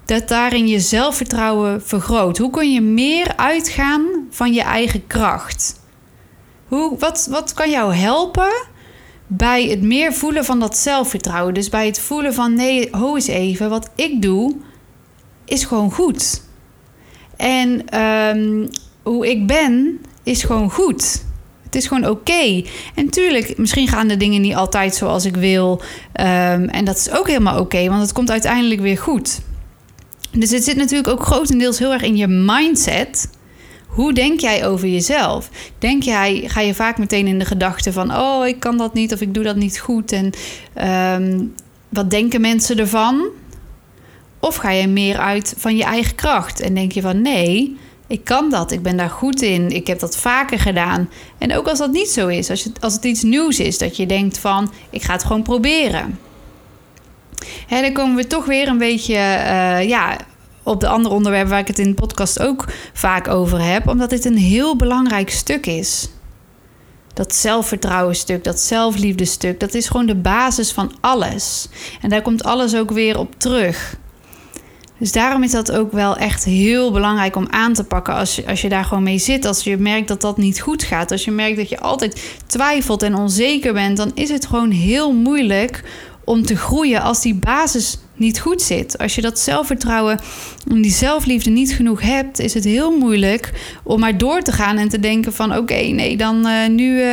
dat 0.05 0.29
daarin 0.29 0.69
je 0.69 0.81
zelfvertrouwen 0.81 1.83
vergroot? 1.83 2.39
Hoe 2.39 2.51
kun 2.51 2.73
je 2.73 2.81
meer 2.81 3.37
uitgaan 3.37 4.07
van 4.31 4.53
je 4.53 4.63
eigen 4.63 5.07
kracht? 5.07 5.81
Hoe, 6.69 6.99
wat, 6.99 7.27
wat 7.31 7.53
kan 7.53 7.71
jou 7.71 7.95
helpen 7.95 8.53
bij 9.33 9.65
het 9.65 9.83
meer 9.83 10.13
voelen 10.13 10.45
van 10.45 10.61
dat 10.61 10.77
zelfvertrouwen. 10.77 11.55
Dus 11.55 11.69
bij 11.69 11.87
het 11.87 12.01
voelen 12.01 12.35
van 12.35 12.55
nee, 12.55 12.89
ho 12.91 13.15
eens 13.15 13.27
even, 13.27 13.71
wat 13.71 13.91
ik 13.95 14.23
doe 14.23 14.57
is 15.45 15.65
gewoon 15.65 15.93
goed. 15.93 16.43
En 17.37 18.01
um, 18.01 18.69
hoe 19.03 19.31
ik 19.31 19.47
ben 19.47 20.01
is 20.23 20.43
gewoon 20.43 20.71
goed. 20.71 21.23
Het 21.63 21.75
is 21.75 21.87
gewoon 21.87 22.09
oké. 22.09 22.63
En 22.95 23.11
tuurlijk, 23.11 23.59
misschien 23.59 23.89
gaan 23.89 24.09
de 24.09 24.17
dingen 24.17 24.41
niet 24.41 24.55
altijd 24.55 24.95
zoals 24.95 25.25
ik 25.25 25.37
wil. 25.37 25.81
Um, 25.81 26.69
en 26.69 26.85
dat 26.85 26.97
is 26.97 27.11
ook 27.11 27.27
helemaal 27.27 27.61
oké, 27.61 27.89
want 27.89 28.03
het 28.03 28.13
komt 28.13 28.31
uiteindelijk 28.31 28.81
weer 28.81 28.99
goed. 28.99 29.41
Dus 30.31 30.51
het 30.51 30.65
zit 30.65 30.77
natuurlijk 30.77 31.09
ook 31.09 31.23
grotendeels 31.23 31.79
heel 31.79 31.93
erg 31.93 32.03
in 32.03 32.17
je 32.17 32.27
mindset. 32.27 33.31
Hoe 33.91 34.13
denk 34.13 34.41
jij 34.41 34.67
over 34.67 34.89
jezelf? 34.89 35.49
Denk 35.79 36.03
jij, 36.03 36.43
ga 36.47 36.61
je 36.61 36.75
vaak 36.75 36.99
meteen 36.99 37.27
in 37.27 37.39
de 37.39 37.45
gedachte 37.45 37.93
van: 37.93 38.17
oh, 38.17 38.47
ik 38.47 38.61
kan 38.61 38.77
dat 38.77 38.95
niet 38.95 39.13
of 39.13 39.21
ik 39.21 39.35
doe 39.35 39.45
dat 39.45 39.57
niet 39.57 39.79
goed 39.79 40.13
en 40.13 40.33
um, 41.21 41.55
wat 41.89 42.11
denken 42.11 42.41
mensen 42.41 42.79
ervan? 42.79 43.29
Of 44.41 44.57
ga 44.57 44.71
je 44.71 44.87
meer 44.87 45.19
uit 45.19 45.55
van 45.57 45.77
je 45.77 45.85
eigen 45.85 46.15
kracht 46.15 46.61
en 46.61 46.75
denk 46.75 46.93
je 46.93 47.01
van: 47.01 47.23
nee, 47.23 47.77
ik 48.07 48.25
kan 48.25 48.51
dat, 48.51 48.73
ik 48.73 48.83
ben 48.83 48.97
daar 48.97 49.11
goed 49.11 49.43
in, 49.43 49.71
ik 49.71 49.87
heb 49.87 49.99
dat 49.99 50.17
vaker 50.17 50.59
gedaan. 50.59 51.11
En 51.39 51.57
ook 51.57 51.69
als 51.69 51.79
dat 51.79 51.93
niet 51.93 52.11
zo 52.11 52.27
is, 52.27 52.51
als, 52.51 52.63
je, 52.63 52.71
als 52.81 52.95
het 52.95 53.05
iets 53.05 53.23
nieuws 53.23 53.61
is, 53.61 53.79
dat 53.79 53.97
je 53.97 54.07
denkt 54.07 54.39
van: 54.39 54.73
ik 54.91 55.03
ga 55.03 55.13
het 55.13 55.25
gewoon 55.25 55.43
proberen. 55.43 56.19
Hè, 57.67 57.81
dan 57.81 57.93
komen 57.93 58.17
we 58.17 58.27
toch 58.27 58.45
weer 58.45 58.69
een 58.69 58.79
beetje 58.79 59.15
uh, 59.15 59.89
ja, 59.89 60.17
op 60.63 60.81
de 60.81 60.89
andere 60.89 61.15
onderwerpen 61.15 61.51
waar 61.51 61.61
ik 61.61 61.67
het 61.67 61.79
in 61.79 61.89
de 61.89 61.95
podcast 61.95 62.41
ook 62.41 62.65
vaak 62.93 63.29
over 63.29 63.63
heb, 63.63 63.89
omdat 63.89 64.11
dit 64.11 64.25
een 64.25 64.37
heel 64.37 64.77
belangrijk 64.77 65.31
stuk 65.31 65.67
is. 65.67 66.09
Dat 67.15 67.35
zelfvertrouwen 67.35 68.17
stuk, 68.17 68.45
dat 68.45 68.61
zelfliefde 68.61 69.25
stuk, 69.25 69.61
dat 69.61 69.75
is 69.75 69.89
gewoon 69.89 70.07
de 70.07 70.17
basis 70.17 70.73
van 70.73 70.93
alles. 71.01 71.69
En 72.01 72.09
daar 72.09 72.23
komt 72.23 72.45
alles 72.45 72.77
ook 72.77 72.91
weer 72.91 73.19
op 73.19 73.35
terug. 73.39 73.99
Dus 75.01 75.13
daarom 75.13 75.43
is 75.43 75.51
dat 75.51 75.73
ook 75.73 75.93
wel 75.93 76.17
echt 76.17 76.45
heel 76.45 76.93
belangrijk 76.93 77.37
om 77.37 77.47
aan 77.51 77.73
te 77.73 77.85
pakken 77.85 78.15
als 78.15 78.37
je, 78.37 78.47
als 78.47 78.61
je 78.61 78.69
daar 78.69 78.85
gewoon 78.85 79.03
mee 79.03 79.19
zit. 79.19 79.45
Als 79.45 79.65
je 79.65 79.77
merkt 79.77 80.09
dat 80.09 80.21
dat 80.21 80.37
niet 80.37 80.61
goed 80.61 80.83
gaat. 80.83 81.11
Als 81.11 81.25
je 81.25 81.31
merkt 81.31 81.57
dat 81.57 81.69
je 81.69 81.81
altijd 81.81 82.39
twijfelt 82.47 83.03
en 83.03 83.15
onzeker 83.15 83.73
bent, 83.73 83.97
dan 83.97 84.11
is 84.15 84.29
het 84.29 84.47
gewoon 84.47 84.71
heel 84.71 85.13
moeilijk 85.13 85.83
om 86.25 86.43
te 86.43 86.57
groeien 86.57 87.03
als 87.03 87.23
die 87.23 87.35
basis 87.35 87.99
niet 88.21 88.41
goed 88.41 88.63
zit. 88.63 88.99
Als 88.99 89.15
je 89.15 89.21
dat 89.21 89.39
zelfvertrouwen 89.39 90.21
en 90.71 90.83
die 90.83 90.93
zelfliefde 90.93 91.51
niet 91.51 91.73
genoeg 91.73 92.01
hebt, 92.01 92.39
is 92.39 92.55
het 92.55 92.65
heel 92.65 92.99
moeilijk 92.99 93.53
om 93.83 94.01
maar 94.01 94.19
door 94.19 94.43
te 94.43 94.53
gaan 94.53 94.77
en 94.77 94.89
te 94.89 95.01
denken 95.01 95.33
van 95.33 95.57
oké, 95.57 95.75
nee, 95.75 96.17
dan 96.17 96.47
uh, 96.47 96.69
nu 96.69 97.01
uh, 97.01 97.09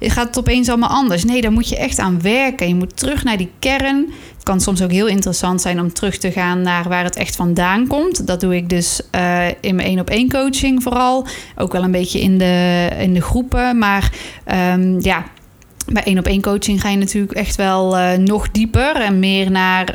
gaat 0.00 0.26
het 0.26 0.38
opeens 0.38 0.68
allemaal 0.68 0.88
anders. 0.88 1.24
Nee, 1.24 1.40
daar 1.40 1.52
moet 1.52 1.68
je 1.68 1.76
echt 1.76 1.98
aan 1.98 2.22
werken. 2.22 2.68
Je 2.68 2.74
moet 2.74 2.96
terug 2.96 3.24
naar 3.24 3.36
die 3.36 3.50
kern. 3.58 4.12
Het 4.34 4.42
kan 4.42 4.60
soms 4.60 4.82
ook 4.82 4.90
heel 4.90 5.06
interessant 5.06 5.60
zijn 5.60 5.80
om 5.80 5.92
terug 5.92 6.18
te 6.18 6.32
gaan 6.32 6.62
naar 6.62 6.88
waar 6.88 7.04
het 7.04 7.16
echt 7.16 7.36
vandaan 7.36 7.86
komt. 7.86 8.26
Dat 8.26 8.40
doe 8.40 8.56
ik 8.56 8.68
dus 8.68 9.00
uh, 9.14 9.46
in 9.60 9.74
mijn 9.74 9.88
één 9.88 10.00
op 10.00 10.10
één 10.10 10.30
coaching 10.30 10.82
vooral. 10.82 11.26
Ook 11.56 11.72
wel 11.72 11.82
een 11.82 11.90
beetje 11.90 12.20
in 12.20 12.38
de, 12.38 12.88
in 12.98 13.14
de 13.14 13.22
groepen. 13.22 13.78
Maar 13.78 14.12
um, 14.72 15.00
ja, 15.00 15.24
Bij 15.92 16.02
één 16.02 16.18
op 16.18 16.26
één 16.26 16.42
coaching 16.42 16.80
ga 16.80 16.88
je 16.88 16.96
natuurlijk 16.96 17.32
echt 17.32 17.56
wel 17.56 17.98
uh, 17.98 18.12
nog 18.12 18.50
dieper 18.50 18.96
en 18.96 19.18
meer 19.18 19.50
naar, 19.50 19.88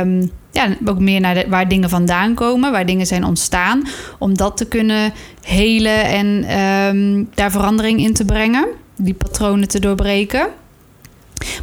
um, 0.00 0.30
ja, 0.50 0.68
ook 0.84 0.98
meer 0.98 1.20
naar 1.20 1.44
waar 1.48 1.68
dingen 1.68 1.88
vandaan 1.88 2.34
komen, 2.34 2.72
waar 2.72 2.86
dingen 2.86 3.06
zijn 3.06 3.24
ontstaan, 3.24 3.82
om 4.18 4.36
dat 4.36 4.56
te 4.56 4.68
kunnen 4.68 5.12
helen 5.42 6.04
en 6.04 6.58
um, 6.60 7.28
daar 7.34 7.50
verandering 7.50 8.00
in 8.00 8.14
te 8.14 8.24
brengen, 8.24 8.66
die 8.96 9.14
patronen 9.14 9.68
te 9.68 9.80
doorbreken. 9.80 10.48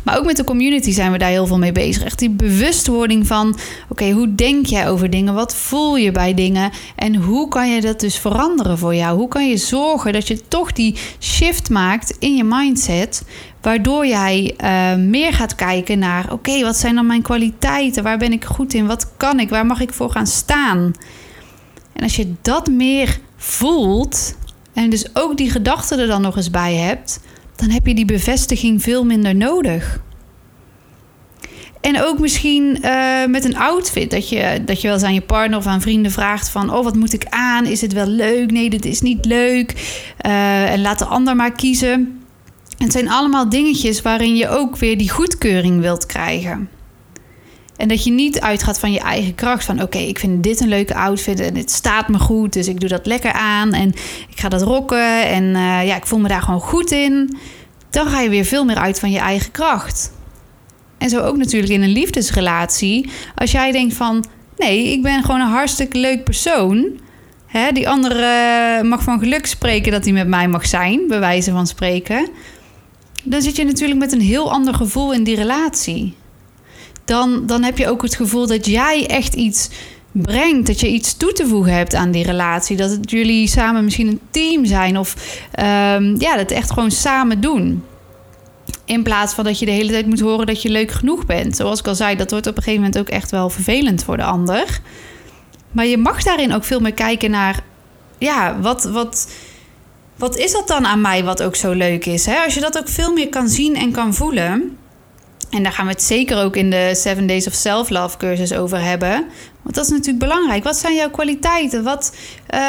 Maar 0.04 0.18
ook 0.18 0.26
met 0.26 0.38
de 0.38 0.44
community 0.44 0.92
zijn 0.92 1.12
we 1.12 1.18
daar 1.18 1.30
heel 1.30 1.48
veel 1.48 1.58
mee 1.58 1.72
bezig. 1.72 2.04
Echt 2.04 2.20
die 2.20 2.30
bewustwording 2.30 3.28
van: 3.28 3.58
oké, 3.90 4.12
hoe 4.12 4.36
denk 4.36 4.66
jij 4.66 4.90
over 4.90 5.10
dingen? 5.10 5.34
Wat 5.34 5.56
voel 5.56 5.98
je 5.98 6.12
bij 6.12 6.34
dingen? 6.34 6.72
En 6.96 7.16
hoe 7.16 7.48
kan 7.48 7.70
je 7.70 7.82
dat 7.82 8.00
dus 8.00 8.18
veranderen 8.18 8.78
voor 8.78 8.96
jou? 8.96 9.18
Hoe 9.18 9.28
kan 9.28 9.50
je 9.50 9.58
zorgen 9.58 10.14
dat 10.14 10.28
je 10.28 10.48
toch 10.48 10.72
die 10.72 10.98
shift 11.20 11.70
maakt 11.70 12.16
in 12.20 12.36
je 12.36 12.44
mindset? 12.44 13.24
Waardoor 13.62 14.08
jij 14.08 14.56
uh, 14.64 14.96
meer 14.96 15.34
gaat 15.34 15.56
kijken 15.56 16.00
naar: 16.00 16.32
oké, 16.32 16.62
wat 16.62 16.78
zijn 16.78 16.96
dan 16.96 17.06
mijn 17.06 17.22
kwaliteiten? 17.22 18.04
Waar 18.04 18.18
ben 18.18 18.32
ik 18.32 18.46
goed 18.46 18.74
in? 18.74 18.88
Wat 18.88 19.12
kan 19.18 19.40
ik? 19.40 19.50
Waar 19.50 19.66
mag 19.66 19.82
ik 19.82 19.94
voor 19.94 20.12
gaan 20.12 20.28
staan? 20.28 20.94
En 21.94 22.04
als 22.04 22.16
je 22.16 22.34
dat 22.42 22.68
meer 22.68 23.20
voelt 23.38 24.36
en 24.74 24.90
dus 24.90 25.16
ook 25.16 25.38
die 25.38 25.50
gedachten 25.50 26.00
er 26.00 26.08
dan 26.08 26.22
nog 26.22 26.36
eens 26.36 26.52
bij 26.52 26.76
hebt, 26.76 27.20
dan 27.60 27.70
heb 27.70 27.88
je 27.88 27.94
die 27.96 28.06
bevestiging 28.06 28.82
veel 28.82 29.06
minder 29.06 29.36
nodig. 29.36 30.01
En 31.82 32.04
ook 32.04 32.20
misschien 32.20 32.78
uh, 32.82 33.25
met 33.25 33.46
een 33.46 33.58
outfit. 33.58 34.12
Dat 34.12 34.30
je, 34.30 34.62
dat 34.66 34.82
je 34.82 34.88
wel 34.88 34.96
eens 34.96 35.06
aan 35.06 35.13
je 35.13 35.22
partner 35.22 35.58
of 35.58 35.66
aan 35.66 35.82
vrienden 35.82 36.12
vraagt 36.12 36.50
van... 36.50 36.74
oh, 36.74 36.84
wat 36.84 36.96
moet 36.96 37.13
ik 37.13 37.25
aan? 37.30 37.66
Is 37.66 37.82
het 37.82 37.94
wel 37.94 38.08
leuk? 38.08 38.51
Nee, 38.51 38.70
dit 38.70 38.86
is 38.86 39.01
niet 39.01 39.25
leuk. 39.25 39.72
Uh, 40.25 40.72
en 40.72 40.82
laat 40.82 41.00
de 41.00 41.06
ander 41.06 41.36
maar 41.36 41.51
kiezen. 41.51 42.22
Het 42.78 42.92
zijn 42.92 43.10
allemaal 43.10 43.50
dingetjes 43.50 44.01
waarin 44.01 44.36
je 44.36 44.50
ook 44.50 44.78
weer 44.78 44.98
die 44.98 45.10
goedkeuring 45.10 45.82
wilt 45.82 46.06
krijgen. 46.06 46.70
En 47.80 47.88
dat 47.88 48.04
je 48.04 48.12
niet 48.12 48.40
uitgaat 48.40 48.80
van 48.80 48.92
je 48.92 49.00
eigen 49.00 49.36
kracht. 49.36 49.66
Van 49.66 49.82
oké, 49.82 49.98
ik 49.98 50.20
vind 50.20 50.44
dit 50.44 50.60
een 50.60 50.68
leuke 50.68 50.96
outfit 50.96 51.40
en 51.40 51.56
het 51.56 51.72
staat 51.72 52.08
me 52.08 52.20
goed. 52.20 52.54
Dus 52.54 52.68
ik 52.68 52.80
doe 52.80 52.90
dat 52.90 53.06
lekker 53.06 53.32
aan 53.32 53.74
en 53.74 53.90
ik 54.30 54.40
ga 54.40 54.50
dat 54.50 54.62
rocken. 54.62 55.28
En 55.28 55.44
uh, 55.44 55.86
ja, 55.86 55.96
ik 55.96 56.06
voel 56.06 56.20
me 56.20 56.28
daar 56.28 56.42
gewoon 56.42 56.60
goed 56.60 56.92
in. 56.92 57.38
Dan 57.90 58.08
ga 58.08 58.20
je 58.20 58.30
weer 58.30 58.46
veel 58.46 58.66
meer 58.66 58.78
uit 58.78 59.00
van 59.00 59.12
je 59.12 59.20
eigen 59.20 59.52
kracht. 59.52 60.12
En 60.98 61.10
zo 61.10 61.20
ook 61.20 61.38
natuurlijk 61.38 61.72
in 61.72 61.82
een 61.82 61.90
liefdesrelatie. 61.90 63.10
Als 63.36 63.52
jij 63.52 63.72
denkt 63.72 63.94
van 63.94 64.26
nee, 64.58 64.92
ik 64.92 65.02
ben 65.02 65.24
gewoon 65.24 65.42
een 65.42 65.48
hartstikke 65.48 65.98
leuk 65.98 66.24
persoon. 66.24 67.00
Hè, 67.46 67.72
die 67.72 67.90
andere 67.90 68.84
mag 68.84 69.04
van 69.04 69.20
geluk 69.20 69.46
spreken 69.46 69.92
dat 69.92 70.04
hij 70.04 70.14
met 70.14 70.28
mij 70.28 70.48
mag 70.48 70.66
zijn, 70.66 71.08
bij 71.08 71.20
wijze 71.20 71.52
van 71.52 71.68
spreken. 71.68 72.30
Dan 73.24 73.42
zit 73.42 73.56
je 73.56 73.66
natuurlijk 73.66 74.00
met 74.00 74.12
een 74.12 74.22
heel 74.22 74.52
ander 74.52 74.74
gevoel 74.74 75.14
in 75.14 75.24
die 75.24 75.36
relatie 75.36 76.18
dan, 77.10 77.46
dan 77.46 77.63
heb 77.63 77.78
je 77.78 77.89
ook 77.89 78.01
het 78.01 78.16
gevoel 78.16 78.48
dat 78.48 78.66
jij 78.66 79.08
echt 79.08 79.34
iets 79.34 79.70
brengt, 80.12 80.68
dat 80.68 80.80
je 80.80 80.88
iets 80.88 81.18
toe 81.18 81.34
te 81.34 81.48
voegen 81.48 81.74
hebt 81.74 81.96
aan 81.96 82.12
die 82.12 82.24
relatie. 82.24 82.78
Dat 82.78 82.98
jullie 83.01 83.48
samen 83.48 83.84
misschien 83.84 84.08
een 84.08 84.22
team 84.32 84.66
zijn 84.66 84.98
of 84.98 85.16
um, 85.60 86.20
ja, 86.20 86.36
dat 86.36 86.51
echt 86.51 86.72
gewoon 86.72 86.92
samen 86.92 87.42
doen. 87.42 87.84
In 88.86 89.04
plaats 89.04 89.34
van 89.34 89.44
dat 89.44 89.60
je 89.60 89.66
de 89.66 89.72
hele 89.72 89.92
tijd 89.92 90.06
moet 90.06 90.20
horen 90.20 90.46
dat 90.46 90.62
je 90.62 90.70
leuk 90.70 90.92
genoeg 90.92 91.25
bent. 91.25 91.56
Zoals 91.56 91.80
ik 91.80 91.88
al 91.88 91.96
zei, 91.96 92.16
dat 92.16 92.32
wordt 92.32 92.48
op 92.48 92.58
een 92.58 92.63
gegeven 92.63 92.84
moment 92.84 93.00
ook 93.00 93.10
echt 93.10 93.32
wel 93.32 93.50
vervelend 93.50 94.04
voor 94.04 94.18
de 94.18 94.24
ander. 94.24 94.82
Maar 95.72 95.86
je 95.86 95.98
mag 95.98 96.24
daarin 96.24 96.54
ook 96.54 96.63
veel 96.63 96.80
meer 96.80 96.94
kijken 96.94 97.32
naar, 97.32 97.63
ja, 98.18 98.60
wat, 98.62 98.84
wat, 98.84 99.32
wat 100.16 100.38
is 100.38 100.51
dat 100.51 100.68
dan 100.68 100.86
aan 100.86 101.01
mij 101.01 101.24
wat 101.24 101.44
ook 101.44 101.56
zo 101.56 101.72
leuk 101.72 102.06
is? 102.06 102.25
Hè? 102.25 102.38
Als 102.44 102.54
je 102.54 102.60
dat 102.60 102.78
ook 102.78 102.88
veel 102.89 103.13
meer 103.13 103.30
kan 103.30 103.50
zien 103.50 103.75
en 103.75 103.92
kan 103.92 104.13
voelen, 104.13 104.78
en 105.50 105.63
daar 105.63 105.72
gaan 105.72 105.86
we 105.86 105.91
het 105.91 106.01
zeker 106.01 106.38
ook 106.38 106.56
in 106.56 106.70
de 106.70 106.91
7 106.96 107.27
Days 107.27 107.48
of 107.48 107.53
Self-Love 107.53 108.18
cursus 108.18 108.53
over 108.53 108.82
hebben. 108.82 109.25
Want 109.62 109.75
dat 109.75 109.84
is 109.86 109.91
natuurlijk 109.91 110.20
belangrijk. 110.20 110.63
Wat 110.63 110.77
zijn 110.77 110.96
jouw 110.96 111.10
kwaliteiten? 111.10 111.84
Wat, 111.84 112.15
uh, 112.53 112.60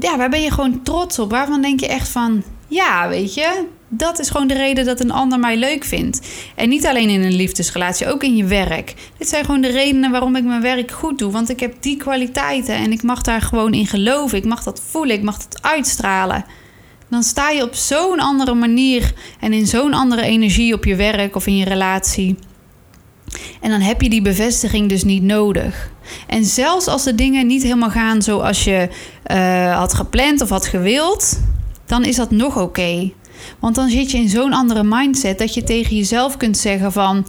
ja, 0.00 0.16
waar 0.16 0.30
ben 0.30 0.42
je 0.42 0.50
gewoon 0.50 0.82
trots 0.82 1.18
op? 1.18 1.30
Waarvan 1.30 1.62
denk 1.62 1.80
je 1.80 1.86
echt 1.86 2.08
van, 2.08 2.42
ja, 2.68 3.08
weet 3.08 3.34
je, 3.34 3.64
dat 3.88 4.18
is 4.18 4.30
gewoon 4.30 4.46
de 4.46 4.54
reden 4.54 4.84
dat 4.84 5.00
een 5.00 5.10
ander 5.10 5.38
mij 5.38 5.56
leuk 5.56 5.84
vindt. 5.84 6.20
En 6.54 6.68
niet 6.68 6.86
alleen 6.86 7.08
in 7.08 7.22
een 7.22 7.36
liefdesrelatie, 7.36 8.12
ook 8.12 8.22
in 8.22 8.36
je 8.36 8.44
werk. 8.44 8.94
Dit 9.18 9.28
zijn 9.28 9.44
gewoon 9.44 9.60
de 9.60 9.70
redenen 9.70 10.10
waarom 10.10 10.36
ik 10.36 10.44
mijn 10.44 10.62
werk 10.62 10.90
goed 10.90 11.18
doe. 11.18 11.32
Want 11.32 11.48
ik 11.48 11.60
heb 11.60 11.74
die 11.80 11.96
kwaliteiten 11.96 12.74
en 12.74 12.92
ik 12.92 13.02
mag 13.02 13.22
daar 13.22 13.42
gewoon 13.42 13.74
in 13.74 13.86
geloven. 13.86 14.38
Ik 14.38 14.44
mag 14.44 14.62
dat 14.62 14.82
voelen, 14.90 15.16
ik 15.16 15.22
mag 15.22 15.38
dat 15.38 15.62
uitstralen 15.62 16.44
dan 17.10 17.22
sta 17.22 17.50
je 17.50 17.62
op 17.62 17.74
zo'n 17.74 18.18
andere 18.18 18.54
manier 18.54 19.12
en 19.40 19.52
in 19.52 19.66
zo'n 19.66 19.94
andere 19.94 20.22
energie 20.22 20.74
op 20.74 20.84
je 20.84 20.96
werk 20.96 21.36
of 21.36 21.46
in 21.46 21.56
je 21.56 21.64
relatie. 21.64 22.36
En 23.60 23.70
dan 23.70 23.80
heb 23.80 24.02
je 24.02 24.10
die 24.10 24.22
bevestiging 24.22 24.88
dus 24.88 25.04
niet 25.04 25.22
nodig. 25.22 25.90
En 26.26 26.44
zelfs 26.44 26.86
als 26.86 27.04
de 27.04 27.14
dingen 27.14 27.46
niet 27.46 27.62
helemaal 27.62 27.90
gaan 27.90 28.22
zoals 28.22 28.64
je 28.64 28.88
uh, 29.30 29.78
had 29.78 29.94
gepland 29.94 30.40
of 30.40 30.48
had 30.48 30.66
gewild, 30.66 31.40
dan 31.86 32.04
is 32.04 32.16
dat 32.16 32.30
nog 32.30 32.56
oké. 32.60 33.12
Want 33.58 33.74
dan 33.74 33.88
zit 33.88 34.10
je 34.10 34.18
in 34.18 34.28
zo'n 34.28 34.52
andere 34.52 34.82
mindset 34.84 35.38
dat 35.38 35.54
je 35.54 35.62
tegen 35.64 35.96
jezelf 35.96 36.36
kunt 36.36 36.56
zeggen 36.58 36.92
van... 36.92 37.26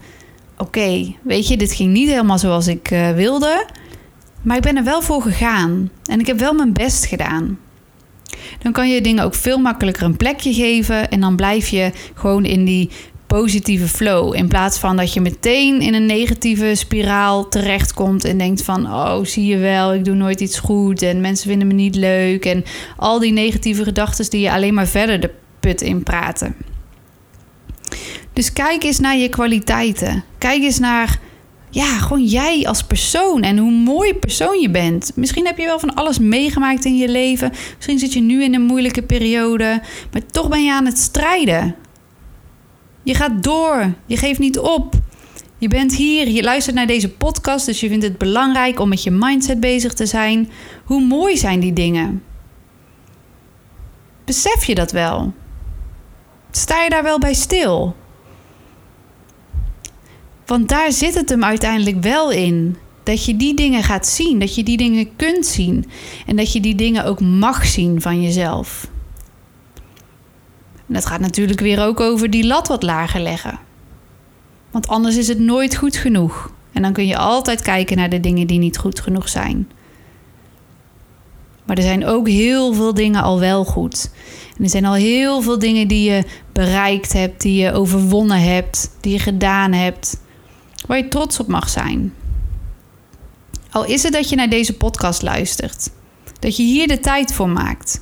Oké, 0.57 1.15
weet 1.21 1.47
je, 1.47 1.57
dit 1.57 1.73
ging 1.73 1.93
niet 1.93 2.09
helemaal 2.09 2.37
zoals 2.37 2.67
ik 2.67 2.91
uh, 2.91 3.11
wilde, 3.11 3.65
maar 4.41 4.55
ik 4.55 4.61
ben 4.61 4.77
er 4.77 4.83
wel 4.83 5.01
voor 5.01 5.21
gegaan. 5.21 5.89
En 6.05 6.19
ik 6.19 6.27
heb 6.27 6.39
wel 6.39 6.53
mijn 6.53 6.73
best 6.73 7.05
gedaan 7.05 7.57
dan 8.61 8.71
kan 8.71 8.89
je 8.89 9.01
dingen 9.01 9.23
ook 9.23 9.35
veel 9.35 9.57
makkelijker 9.57 10.03
een 10.03 10.17
plekje 10.17 10.53
geven. 10.53 11.09
En 11.09 11.19
dan 11.19 11.35
blijf 11.35 11.67
je 11.67 11.91
gewoon 12.13 12.45
in 12.45 12.65
die 12.65 12.89
positieve 13.27 13.87
flow. 13.87 14.35
In 14.35 14.47
plaats 14.47 14.77
van 14.77 14.95
dat 14.95 15.13
je 15.13 15.21
meteen 15.21 15.81
in 15.81 15.93
een 15.93 16.05
negatieve 16.05 16.75
spiraal 16.75 17.47
terechtkomt 17.47 18.23
en 18.23 18.37
denkt 18.37 18.63
van 18.63 18.85
oh, 18.85 19.19
zie 19.23 19.45
je 19.45 19.57
wel, 19.57 19.93
ik 19.93 20.05
doe 20.05 20.15
nooit 20.15 20.41
iets 20.41 20.59
goed 20.59 21.01
en 21.01 21.21
mensen 21.21 21.49
vinden 21.49 21.67
me 21.67 21.73
niet 21.73 21.95
leuk. 21.95 22.45
En 22.45 22.63
al 22.97 23.19
die 23.19 23.31
negatieve 23.31 23.83
gedachten 23.83 24.29
die 24.29 24.41
je 24.41 24.51
alleen 24.51 24.73
maar 24.73 24.87
verder 24.87 25.19
de 25.19 25.31
put 25.59 25.81
in 25.81 26.03
praten. 26.03 26.55
Dus 28.33 28.53
kijk 28.53 28.83
eens 28.83 28.99
naar 28.99 29.17
je 29.17 29.29
kwaliteiten. 29.29 30.23
Kijk 30.37 30.63
eens 30.63 30.79
naar 30.79 31.19
ja, 31.69 31.97
gewoon 31.97 32.25
jij 32.25 32.67
als 32.67 32.83
persoon 32.83 33.41
en 33.41 33.57
hoe 33.57 33.71
mooi 33.71 34.13
persoon 34.13 34.59
je 34.59 34.69
bent. 34.69 35.11
Misschien 35.15 35.45
heb 35.45 35.57
je 35.57 35.65
wel 35.65 35.79
van 35.79 35.93
alles 35.93 36.19
meegemaakt 36.19 36.85
in 36.85 36.97
je 36.97 37.09
leven. 37.09 37.51
Misschien 37.75 37.99
zit 37.99 38.13
je 38.13 38.21
nu 38.21 38.43
in 38.43 38.53
een 38.53 38.61
moeilijke 38.61 39.03
periode, 39.03 39.81
maar 40.11 40.25
toch 40.25 40.49
ben 40.49 40.63
je 40.63 40.73
aan 40.73 40.85
het 40.85 40.97
strijden. 40.97 41.75
Je 43.03 43.13
gaat 43.13 43.43
door, 43.43 43.93
je 44.05 44.17
geeft 44.17 44.39
niet 44.39 44.59
op. 44.59 44.93
Je 45.57 45.67
bent 45.67 45.95
hier, 45.95 46.29
je 46.29 46.43
luistert 46.43 46.75
naar 46.75 46.87
deze 46.87 47.09
podcast, 47.09 47.65
dus 47.65 47.79
je 47.79 47.87
vindt 47.87 48.03
het 48.03 48.17
belangrijk 48.17 48.79
om 48.79 48.89
met 48.89 49.03
je 49.03 49.11
mindset 49.11 49.59
bezig 49.59 49.93
te 49.93 50.05
zijn. 50.05 50.49
Hoe 50.83 51.01
mooi 51.01 51.37
zijn 51.37 51.59
die 51.59 51.73
dingen? 51.73 52.23
Besef 54.25 54.63
je 54.63 54.75
dat 54.75 54.91
wel? 54.91 55.33
Sta 56.51 56.83
je 56.83 56.89
daar 56.89 57.03
wel 57.03 57.19
bij 57.19 57.33
stil? 57.33 57.95
Want 60.49 60.69
daar 60.69 60.91
zit 60.91 61.15
het 61.15 61.29
hem 61.29 61.43
uiteindelijk 61.43 62.01
wel 62.01 62.31
in. 62.31 62.77
Dat 63.03 63.25
je 63.25 63.35
die 63.35 63.53
dingen 63.53 63.83
gaat 63.83 64.07
zien, 64.07 64.39
dat 64.39 64.55
je 64.55 64.63
die 64.63 64.77
dingen 64.77 65.15
kunt 65.15 65.45
zien 65.45 65.85
en 66.25 66.35
dat 66.35 66.53
je 66.53 66.59
die 66.59 66.75
dingen 66.75 67.05
ook 67.05 67.19
mag 67.19 67.65
zien 67.65 68.01
van 68.01 68.21
jezelf. 68.21 68.89
En 70.87 70.93
dat 70.93 71.05
gaat 71.05 71.19
natuurlijk 71.19 71.59
weer 71.59 71.81
ook 71.81 71.99
over 71.99 72.29
die 72.29 72.45
lat 72.45 72.67
wat 72.67 72.83
lager 72.83 73.21
leggen. 73.21 73.59
Want 74.71 74.87
anders 74.87 75.17
is 75.17 75.27
het 75.27 75.39
nooit 75.39 75.75
goed 75.75 75.95
genoeg. 75.95 76.51
En 76.71 76.81
dan 76.81 76.93
kun 76.93 77.07
je 77.07 77.17
altijd 77.17 77.61
kijken 77.61 77.97
naar 77.97 78.09
de 78.09 78.19
dingen 78.19 78.47
die 78.47 78.59
niet 78.59 78.77
goed 78.77 78.99
genoeg 78.99 79.29
zijn. 79.29 79.69
Maar 81.65 81.77
er 81.77 81.83
zijn 81.83 82.05
ook 82.05 82.27
heel 82.27 82.73
veel 82.73 82.93
dingen 82.93 83.23
al 83.23 83.39
wel 83.39 83.65
goed. 83.65 84.11
En 84.57 84.63
er 84.63 84.69
zijn 84.69 84.85
al 84.85 84.93
heel 84.93 85.41
veel 85.41 85.59
dingen 85.59 85.87
die 85.87 86.11
je 86.11 86.23
bereikt 86.51 87.13
hebt, 87.13 87.41
die 87.41 87.61
je 87.61 87.71
overwonnen 87.71 88.41
hebt, 88.41 88.91
die 89.01 89.13
je 89.13 89.19
gedaan 89.19 89.73
hebt 89.73 90.27
waar 90.89 90.97
je 90.97 91.07
trots 91.07 91.39
op 91.39 91.47
mag 91.47 91.69
zijn. 91.69 92.13
Al 93.71 93.85
is 93.85 94.03
het 94.03 94.13
dat 94.13 94.29
je 94.29 94.35
naar 94.35 94.49
deze 94.49 94.77
podcast 94.77 95.21
luistert, 95.21 95.89
dat 96.39 96.57
je 96.57 96.63
hier 96.63 96.87
de 96.87 96.99
tijd 96.99 97.33
voor 97.33 97.49
maakt. 97.49 98.01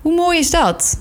Hoe 0.00 0.14
mooi 0.14 0.38
is 0.38 0.50
dat? 0.50 1.00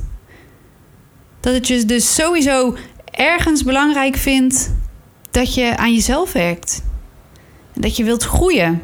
Dat 1.39 1.53
het 1.53 1.67
je 1.67 1.85
dus 1.85 2.15
sowieso 2.15 2.77
ergens 3.11 3.63
belangrijk 3.63 4.15
vindt 4.15 4.73
dat 5.31 5.53
je 5.53 5.77
aan 5.77 5.93
jezelf 5.93 6.31
werkt. 6.31 6.83
En 7.73 7.81
dat 7.81 7.97
je 7.97 8.03
wilt 8.03 8.23
groeien. 8.23 8.81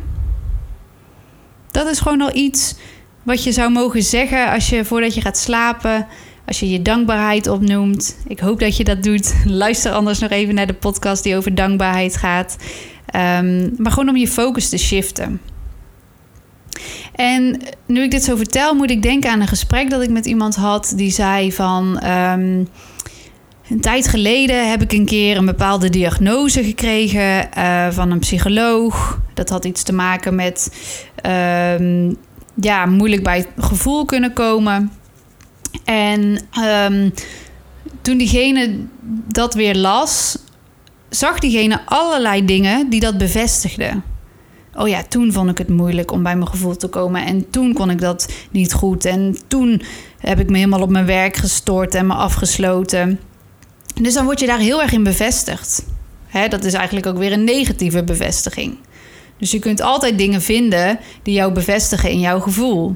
Dat 1.71 1.87
is 1.87 1.99
gewoon 1.99 2.21
al 2.21 2.35
iets 2.35 2.75
wat 3.23 3.43
je 3.43 3.51
zou 3.51 3.71
mogen 3.71 4.03
zeggen 4.03 4.51
als 4.51 4.69
je 4.69 4.85
voordat 4.85 5.13
je 5.13 5.21
gaat 5.21 5.37
slapen 5.37 6.07
als 6.45 6.59
je 6.59 6.69
je 6.69 6.81
dankbaarheid 6.81 7.47
opnoemt. 7.47 8.17
Ik 8.27 8.39
hoop 8.39 8.59
dat 8.59 8.77
je 8.77 8.83
dat 8.83 9.03
doet. 9.03 9.33
Luister 9.45 9.91
anders 9.91 10.19
nog 10.19 10.29
even 10.29 10.55
naar 10.55 10.67
de 10.67 10.73
podcast 10.73 11.23
die 11.23 11.35
over 11.35 11.55
dankbaarheid 11.55 12.17
gaat. 12.17 12.57
Um, 13.15 13.73
maar 13.77 13.91
gewoon 13.91 14.09
om 14.09 14.17
je 14.17 14.27
focus 14.27 14.69
te 14.69 14.77
shiften. 14.77 15.41
En 17.15 17.61
nu 17.85 18.03
ik 18.03 18.11
dit 18.11 18.23
zo 18.23 18.35
vertel, 18.35 18.75
moet 18.75 18.89
ik 18.89 19.03
denken 19.03 19.31
aan 19.31 19.41
een 19.41 19.47
gesprek 19.47 19.89
dat 19.89 20.01
ik 20.01 20.09
met 20.09 20.25
iemand 20.25 20.55
had 20.55 20.93
die 20.95 21.11
zei 21.11 21.51
van. 21.51 22.03
Um, 22.05 22.67
Een 23.69 23.81
tijd 23.81 24.07
geleden 24.07 24.69
heb 24.69 24.81
ik 24.81 24.91
een 24.91 25.05
keer 25.05 25.37
een 25.37 25.45
bepaalde 25.45 25.89
diagnose 25.89 26.63
gekregen 26.63 27.49
uh, 27.57 27.87
van 27.91 28.11
een 28.11 28.19
psycholoog. 28.19 29.19
Dat 29.33 29.49
had 29.49 29.65
iets 29.65 29.83
te 29.83 29.93
maken 29.93 30.35
met 30.35 30.71
um, 31.25 32.15
ja, 32.55 32.85
moeilijk 32.85 33.23
bij 33.23 33.37
het 33.37 33.65
gevoel 33.65 34.05
kunnen 34.05 34.33
komen. 34.33 34.91
En 35.83 36.39
um, 36.89 37.13
toen 38.01 38.17
diegene 38.17 38.75
dat 39.27 39.53
weer 39.53 39.75
las, 39.75 40.37
zag 41.09 41.39
diegene 41.39 41.81
allerlei 41.85 42.45
dingen 42.45 42.89
die 42.89 42.99
dat 42.99 43.17
bevestigden. 43.17 44.03
Oh 44.75 44.87
ja, 44.87 45.03
toen 45.03 45.31
vond 45.31 45.49
ik 45.49 45.57
het 45.57 45.69
moeilijk 45.69 46.11
om 46.11 46.23
bij 46.23 46.35
mijn 46.35 46.49
gevoel 46.49 46.77
te 46.77 46.87
komen. 46.87 47.25
En 47.25 47.49
toen 47.49 47.73
kon 47.73 47.89
ik 47.89 48.01
dat 48.01 48.33
niet 48.51 48.73
goed. 48.73 49.05
En 49.05 49.37
toen 49.47 49.81
heb 50.17 50.39
ik 50.39 50.49
me 50.49 50.57
helemaal 50.57 50.81
op 50.81 50.89
mijn 50.89 51.05
werk 51.05 51.37
gestort 51.37 51.95
en 51.95 52.07
me 52.07 52.13
afgesloten. 52.13 53.19
Dus 54.01 54.13
dan 54.13 54.25
word 54.25 54.39
je 54.39 54.45
daar 54.45 54.59
heel 54.59 54.81
erg 54.81 54.91
in 54.91 55.03
bevestigd. 55.03 55.85
Hè, 56.27 56.47
dat 56.47 56.63
is 56.63 56.73
eigenlijk 56.73 57.05
ook 57.05 57.17
weer 57.17 57.31
een 57.31 57.43
negatieve 57.43 58.03
bevestiging. 58.03 58.77
Dus 59.37 59.51
je 59.51 59.59
kunt 59.59 59.81
altijd 59.81 60.17
dingen 60.17 60.41
vinden 60.41 60.99
die 61.23 61.33
jou 61.33 61.53
bevestigen 61.53 62.09
in 62.09 62.19
jouw 62.19 62.39
gevoel. 62.39 62.95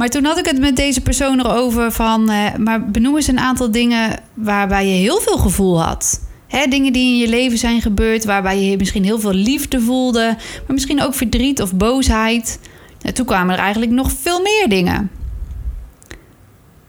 Maar 0.00 0.08
toen 0.08 0.24
had 0.24 0.38
ik 0.38 0.46
het 0.46 0.58
met 0.58 0.76
deze 0.76 1.00
persoon 1.00 1.38
erover 1.38 1.92
van... 1.92 2.30
Eh, 2.30 2.54
maar 2.54 2.90
benoem 2.90 3.16
eens 3.16 3.26
een 3.26 3.38
aantal 3.38 3.70
dingen 3.70 4.20
waarbij 4.34 4.86
je 4.86 4.94
heel 4.94 5.20
veel 5.20 5.38
gevoel 5.38 5.82
had. 5.82 6.20
Hè, 6.46 6.66
dingen 6.66 6.92
die 6.92 7.12
in 7.12 7.18
je 7.18 7.28
leven 7.28 7.58
zijn 7.58 7.80
gebeurd... 7.80 8.24
waarbij 8.24 8.60
je 8.60 8.76
misschien 8.76 9.04
heel 9.04 9.20
veel 9.20 9.32
liefde 9.32 9.80
voelde... 9.80 10.36
maar 10.66 10.74
misschien 10.74 11.02
ook 11.02 11.14
verdriet 11.14 11.62
of 11.62 11.74
boosheid. 11.74 12.60
En 13.02 13.14
toen 13.14 13.26
kwamen 13.26 13.54
er 13.54 13.60
eigenlijk 13.60 13.92
nog 13.92 14.12
veel 14.12 14.40
meer 14.40 14.68
dingen. 14.68 15.10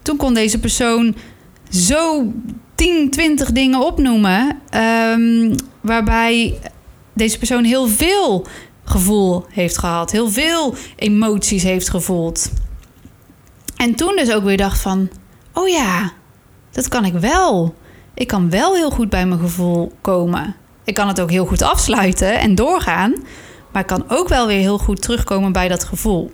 Toen 0.02 0.16
kon 0.16 0.34
deze 0.34 0.58
persoon 0.58 1.14
zo 1.70 2.32
10, 2.74 3.10
20 3.10 3.52
dingen 3.52 3.86
opnoemen... 3.86 4.58
Um, 4.74 5.54
waarbij 5.80 6.58
deze 7.12 7.38
persoon 7.38 7.64
heel 7.64 7.88
veel 7.88 8.46
gevoel 8.84 9.44
heeft 9.48 9.78
gehad. 9.78 10.10
Heel 10.10 10.30
veel 10.30 10.74
emoties 10.96 11.62
heeft 11.62 11.88
gevoeld. 11.88 12.50
En 13.82 13.94
toen 13.94 14.16
dus 14.16 14.32
ook 14.32 14.44
weer 14.44 14.56
dacht 14.56 14.80
van... 14.80 15.10
Oh 15.52 15.68
ja, 15.68 16.12
dat 16.70 16.88
kan 16.88 17.04
ik 17.04 17.12
wel. 17.12 17.74
Ik 18.14 18.26
kan 18.26 18.50
wel 18.50 18.74
heel 18.74 18.90
goed 18.90 19.08
bij 19.08 19.26
mijn 19.26 19.40
gevoel 19.40 19.92
komen. 20.00 20.56
Ik 20.84 20.94
kan 20.94 21.08
het 21.08 21.20
ook 21.20 21.30
heel 21.30 21.46
goed 21.46 21.62
afsluiten 21.62 22.40
en 22.40 22.54
doorgaan. 22.54 23.14
Maar 23.72 23.82
ik 23.82 23.88
kan 23.88 24.04
ook 24.08 24.28
wel 24.28 24.46
weer 24.46 24.58
heel 24.58 24.78
goed 24.78 25.02
terugkomen 25.02 25.52
bij 25.52 25.68
dat 25.68 25.84
gevoel. 25.84 26.30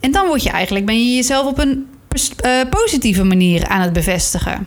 En 0.00 0.10
dan 0.10 0.26
word 0.26 0.42
je 0.42 0.50
eigenlijk, 0.50 0.86
ben 0.86 1.08
je 1.08 1.14
jezelf 1.14 1.46
op 1.46 1.58
een 1.58 1.86
uh, 2.44 2.60
positieve 2.70 3.24
manier 3.24 3.66
aan 3.68 3.80
het 3.80 3.92
bevestigen. 3.92 4.66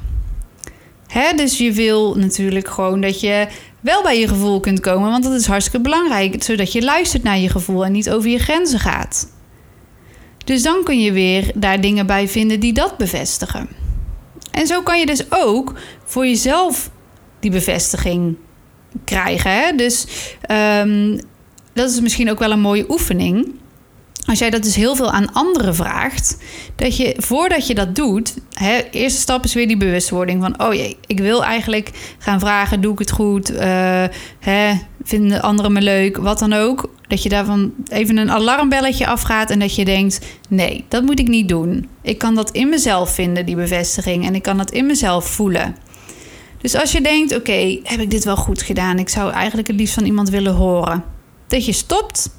Hè? 1.08 1.34
Dus 1.34 1.58
je 1.58 1.72
wil 1.72 2.15
natuurlijk 2.15 2.68
gewoon 2.68 3.01
dat 3.01 3.20
je 3.20 3.48
wel 3.79 4.03
bij 4.03 4.20
je 4.20 4.27
gevoel 4.27 4.60
kunt 4.60 4.79
komen, 4.79 5.10
want 5.10 5.24
dat 5.24 5.34
is 5.34 5.48
hartstikke 5.48 5.82
belangrijk, 5.82 6.44
zodat 6.44 6.72
je 6.72 6.82
luistert 6.82 7.24
naar 7.24 7.38
je 7.38 7.50
gevoel 7.50 7.86
en 7.86 7.91
niet 7.91 8.10
over 8.10 8.29
je 8.29 8.39
grenzen 8.39 8.79
gaat. 8.79 9.38
Dus 10.50 10.62
dan 10.63 10.84
kun 10.84 11.00
je 11.00 11.12
weer 11.12 11.51
daar 11.56 11.82
dingen 11.82 12.06
bij 12.06 12.27
vinden 12.27 12.60
die 12.60 12.74
dat 12.74 12.98
bevestigen. 12.98 13.70
En 14.51 14.68
zo 14.68 14.82
kan 14.82 15.00
je 15.00 15.06
dus 15.06 15.24
ook 15.29 15.74
voor 16.03 16.25
jezelf 16.25 16.89
die 17.39 17.51
bevestiging 17.51 18.38
krijgen. 19.03 19.51
Hè? 19.51 19.75
Dus 19.75 20.06
um, 20.51 21.20
dat 21.74 21.89
is 21.89 22.01
misschien 22.01 22.29
ook 22.29 22.39
wel 22.39 22.51
een 22.51 22.60
mooie 22.60 22.86
oefening 22.89 23.59
als 24.25 24.39
jij 24.39 24.49
dat 24.49 24.63
dus 24.63 24.75
heel 24.75 24.95
veel 24.95 25.11
aan 25.11 25.33
anderen 25.33 25.75
vraagt, 25.75 26.38
dat 26.75 26.97
je 26.97 27.15
voordat 27.17 27.67
je 27.67 27.75
dat 27.75 27.95
doet, 27.95 28.33
hè, 28.53 28.81
eerste 28.91 29.19
stap 29.19 29.43
is 29.43 29.53
weer 29.53 29.67
die 29.67 29.77
bewustwording 29.77 30.41
van, 30.41 30.61
oh 30.61 30.73
jee, 30.73 30.97
ik 31.05 31.19
wil 31.19 31.43
eigenlijk 31.43 32.15
gaan 32.17 32.39
vragen, 32.39 32.81
doe 32.81 32.93
ik 32.93 32.99
het 32.99 33.11
goed, 33.11 33.51
uh, 33.51 33.59
hè, 34.39 34.73
vinden 35.03 35.41
anderen 35.41 35.73
me 35.73 35.81
leuk, 35.81 36.17
wat 36.17 36.39
dan 36.39 36.53
ook. 36.53 36.89
Dat 37.07 37.23
je 37.23 37.29
daarvan 37.29 37.73
even 37.88 38.17
een 38.17 38.31
alarmbelletje 38.31 39.07
afgaat 39.07 39.49
en 39.49 39.59
dat 39.59 39.75
je 39.75 39.85
denkt, 39.85 40.19
nee, 40.49 40.85
dat 40.88 41.03
moet 41.03 41.19
ik 41.19 41.27
niet 41.27 41.49
doen. 41.49 41.89
Ik 42.01 42.17
kan 42.17 42.35
dat 42.35 42.51
in 42.51 42.69
mezelf 42.69 43.13
vinden, 43.13 43.45
die 43.45 43.55
bevestiging, 43.55 44.25
en 44.25 44.35
ik 44.35 44.41
kan 44.41 44.57
dat 44.57 44.71
in 44.71 44.85
mezelf 44.85 45.25
voelen. 45.27 45.75
Dus 46.61 46.75
als 46.75 46.91
je 46.91 47.01
denkt, 47.01 47.35
oké, 47.35 47.79
heb 47.83 47.99
ik 47.99 48.11
dit 48.11 48.23
wel 48.23 48.35
goed 48.35 48.61
gedaan? 48.61 48.99
Ik 48.99 49.09
zou 49.09 49.31
eigenlijk 49.31 49.67
het 49.67 49.77
liefst 49.77 49.93
van 49.93 50.05
iemand 50.05 50.29
willen 50.29 50.53
horen. 50.53 51.03
Dat 51.47 51.65
je 51.65 51.71
stopt 51.71 52.29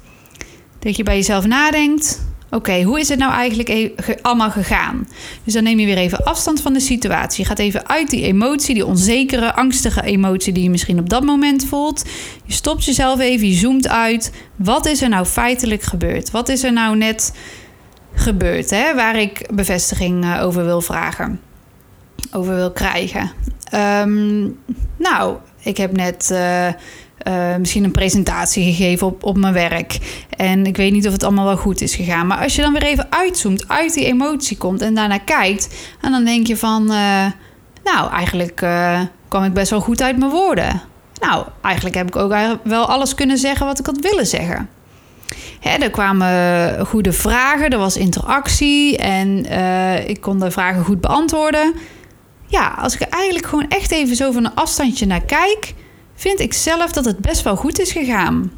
dat 0.83 0.95
je 0.95 1.03
bij 1.03 1.15
jezelf 1.15 1.45
nadenkt. 1.45 2.29
Oké, 2.49 2.81
hoe 2.81 2.99
is 2.99 3.09
het 3.09 3.19
nou 3.19 3.33
eigenlijk 3.33 3.69
e- 3.69 3.91
allemaal 4.21 4.51
gegaan? 4.51 5.07
Dus 5.43 5.53
dan 5.53 5.63
neem 5.63 5.79
je 5.79 5.85
weer 5.85 5.97
even 5.97 6.23
afstand 6.23 6.61
van 6.61 6.73
de 6.73 6.79
situatie. 6.79 7.43
Je 7.43 7.49
gaat 7.49 7.59
even 7.59 7.87
uit 7.87 8.09
die 8.09 8.23
emotie, 8.23 8.73
die 8.73 8.85
onzekere, 8.85 9.53
angstige 9.53 10.01
emotie 10.01 10.53
die 10.53 10.63
je 10.63 10.69
misschien 10.69 10.99
op 10.99 11.09
dat 11.09 11.23
moment 11.23 11.65
voelt. 11.65 12.05
Je 12.45 12.53
stopt 12.53 12.85
jezelf 12.85 13.19
even, 13.19 13.47
je 13.47 13.53
zoomt 13.53 13.87
uit. 13.87 14.31
Wat 14.55 14.85
is 14.85 15.01
er 15.01 15.09
nou 15.09 15.25
feitelijk 15.25 15.81
gebeurd? 15.81 16.31
Wat 16.31 16.49
is 16.49 16.63
er 16.63 16.73
nou 16.73 16.97
net 16.97 17.33
gebeurd 18.13 18.69
hè, 18.69 18.95
waar 18.95 19.19
ik 19.19 19.49
bevestiging 19.53 20.23
eh, 20.23 20.43
over 20.43 20.65
wil 20.65 20.81
vragen? 20.81 21.39
Over 22.31 22.55
wil 22.55 22.71
krijgen? 22.71 23.31
Um, 23.75 24.57
nou, 24.97 25.37
ik 25.63 25.77
heb 25.77 25.91
net. 25.91 26.29
Uh, 26.31 26.67
uh, 27.27 27.55
misschien 27.55 27.83
een 27.83 27.91
presentatie 27.91 28.63
gegeven 28.63 29.07
op, 29.07 29.23
op 29.23 29.37
mijn 29.37 29.53
werk. 29.53 29.97
En 30.37 30.65
ik 30.65 30.77
weet 30.77 30.91
niet 30.91 31.07
of 31.07 31.13
het 31.13 31.23
allemaal 31.23 31.45
wel 31.45 31.57
goed 31.57 31.81
is 31.81 31.95
gegaan. 31.95 32.27
Maar 32.27 32.37
als 32.37 32.55
je 32.55 32.61
dan 32.61 32.73
weer 32.73 32.83
even 32.83 33.07
uitzoomt, 33.09 33.67
uit 33.67 33.93
die 33.93 34.05
emotie 34.05 34.57
komt 34.57 34.81
en 34.81 34.95
daarna 34.95 35.17
kijkt. 35.17 35.75
En 36.01 36.11
dan 36.11 36.25
denk 36.25 36.47
je 36.47 36.57
van, 36.57 36.81
uh, 36.81 37.25
nou, 37.83 38.11
eigenlijk 38.11 38.61
uh, 38.61 38.99
kwam 39.27 39.43
ik 39.43 39.53
best 39.53 39.69
wel 39.69 39.81
goed 39.81 40.01
uit 40.01 40.17
mijn 40.17 40.31
woorden. 40.31 40.81
Nou, 41.19 41.45
eigenlijk 41.61 41.95
heb 41.95 42.07
ik 42.07 42.15
ook 42.15 42.35
wel 42.63 42.85
alles 42.85 43.15
kunnen 43.15 43.37
zeggen 43.37 43.65
wat 43.65 43.79
ik 43.79 43.85
had 43.85 43.99
willen 43.99 44.27
zeggen. 44.27 44.69
Hè, 45.59 45.69
er 45.69 45.89
kwamen 45.89 46.85
goede 46.85 47.11
vragen, 47.11 47.69
er 47.69 47.77
was 47.77 47.97
interactie 47.97 48.97
en 48.97 49.45
ik 50.07 50.21
kon 50.21 50.39
de 50.39 50.51
vragen 50.51 50.83
goed 50.83 51.01
beantwoorden. 51.01 51.73
Ja, 52.47 52.75
als 52.77 52.93
ik 52.93 53.01
er 53.01 53.09
eigenlijk 53.09 53.45
gewoon 53.45 53.67
echt 53.67 53.91
even 53.91 54.15
zo 54.15 54.31
van 54.31 54.45
een 54.45 54.55
afstandje 54.55 55.05
naar 55.05 55.21
kijk, 55.21 55.73
vind 56.21 56.39
ik 56.39 56.53
zelf 56.53 56.91
dat 56.91 57.05
het 57.05 57.19
best 57.19 57.41
wel 57.41 57.55
goed 57.55 57.79
is 57.79 57.91
gegaan. 57.91 58.51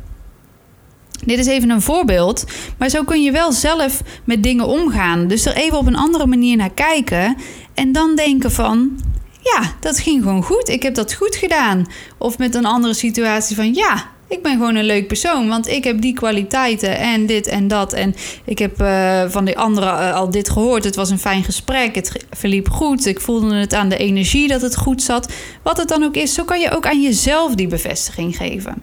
Dit 1.25 1.39
is 1.39 1.45
even 1.45 1.69
een 1.69 1.81
voorbeeld, 1.81 2.43
maar 2.77 2.89
zo 2.89 3.03
kun 3.03 3.23
je 3.23 3.31
wel 3.31 3.51
zelf 3.51 4.01
met 4.23 4.43
dingen 4.43 4.65
omgaan. 4.65 5.27
Dus 5.27 5.45
er 5.45 5.55
even 5.55 5.77
op 5.77 5.87
een 5.87 5.95
andere 5.95 6.25
manier 6.25 6.57
naar 6.57 6.73
kijken 6.73 7.37
en 7.73 7.91
dan 7.91 8.15
denken 8.15 8.51
van, 8.51 8.99
ja, 9.39 9.73
dat 9.79 9.99
ging 9.99 10.23
gewoon 10.23 10.43
goed. 10.43 10.69
Ik 10.69 10.83
heb 10.83 10.95
dat 10.95 11.13
goed 11.13 11.35
gedaan. 11.35 11.85
Of 12.17 12.37
met 12.37 12.55
een 12.55 12.65
andere 12.65 12.93
situatie 12.93 13.55
van, 13.55 13.73
ja, 13.73 14.11
ik 14.33 14.41
ben 14.41 14.51
gewoon 14.51 14.75
een 14.75 14.85
leuk 14.85 15.07
persoon, 15.07 15.47
want 15.47 15.67
ik 15.67 15.83
heb 15.83 16.01
die 16.01 16.13
kwaliteiten 16.13 16.97
en 16.97 17.25
dit 17.25 17.47
en 17.47 17.67
dat. 17.67 17.93
En 17.93 18.15
ik 18.45 18.59
heb 18.59 18.81
uh, 18.81 19.23
van 19.27 19.45
die 19.45 19.57
anderen 19.57 19.99
uh, 19.99 20.15
al 20.15 20.29
dit 20.29 20.49
gehoord. 20.49 20.83
Het 20.83 20.95
was 20.95 21.09
een 21.09 21.19
fijn 21.19 21.43
gesprek, 21.43 21.95
het 21.95 22.25
verliep 22.31 22.69
goed. 22.69 23.05
Ik 23.05 23.21
voelde 23.21 23.55
het 23.55 23.73
aan 23.73 23.89
de 23.89 23.97
energie 23.97 24.47
dat 24.47 24.61
het 24.61 24.77
goed 24.77 25.01
zat. 25.01 25.33
Wat 25.63 25.77
het 25.77 25.87
dan 25.87 26.03
ook 26.03 26.15
is, 26.15 26.33
zo 26.33 26.43
kan 26.43 26.59
je 26.59 26.71
ook 26.71 26.85
aan 26.85 27.01
jezelf 27.01 27.55
die 27.55 27.67
bevestiging 27.67 28.37
geven. 28.37 28.81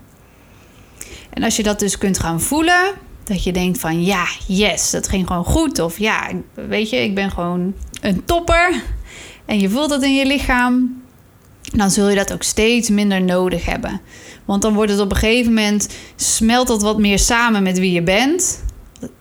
En 1.30 1.42
als 1.42 1.56
je 1.56 1.62
dat 1.62 1.78
dus 1.78 1.98
kunt 1.98 2.18
gaan 2.18 2.40
voelen, 2.40 2.92
dat 3.24 3.44
je 3.44 3.52
denkt 3.52 3.78
van 3.78 4.04
ja, 4.04 4.26
yes, 4.46 4.90
dat 4.90 5.08
ging 5.08 5.26
gewoon 5.26 5.44
goed. 5.44 5.78
Of 5.78 5.98
ja, 5.98 6.28
weet 6.54 6.90
je, 6.90 6.96
ik 6.96 7.14
ben 7.14 7.30
gewoon 7.30 7.74
een 8.00 8.24
topper. 8.24 8.82
En 9.44 9.60
je 9.60 9.70
voelt 9.70 9.88
dat 9.88 10.02
in 10.02 10.14
je 10.14 10.26
lichaam, 10.26 11.02
dan 11.62 11.90
zul 11.90 12.08
je 12.08 12.16
dat 12.16 12.32
ook 12.32 12.42
steeds 12.42 12.88
minder 12.88 13.22
nodig 13.22 13.64
hebben. 13.64 14.00
Want 14.50 14.62
dan 14.62 14.74
wordt 14.74 14.90
het 14.90 15.00
op 15.00 15.10
een 15.10 15.16
gegeven 15.16 15.54
moment, 15.54 15.88
smelt 16.16 16.66
dat 16.66 16.82
wat 16.82 16.98
meer 16.98 17.18
samen 17.18 17.62
met 17.62 17.78
wie 17.78 17.92
je 17.92 18.02
bent. 18.02 18.64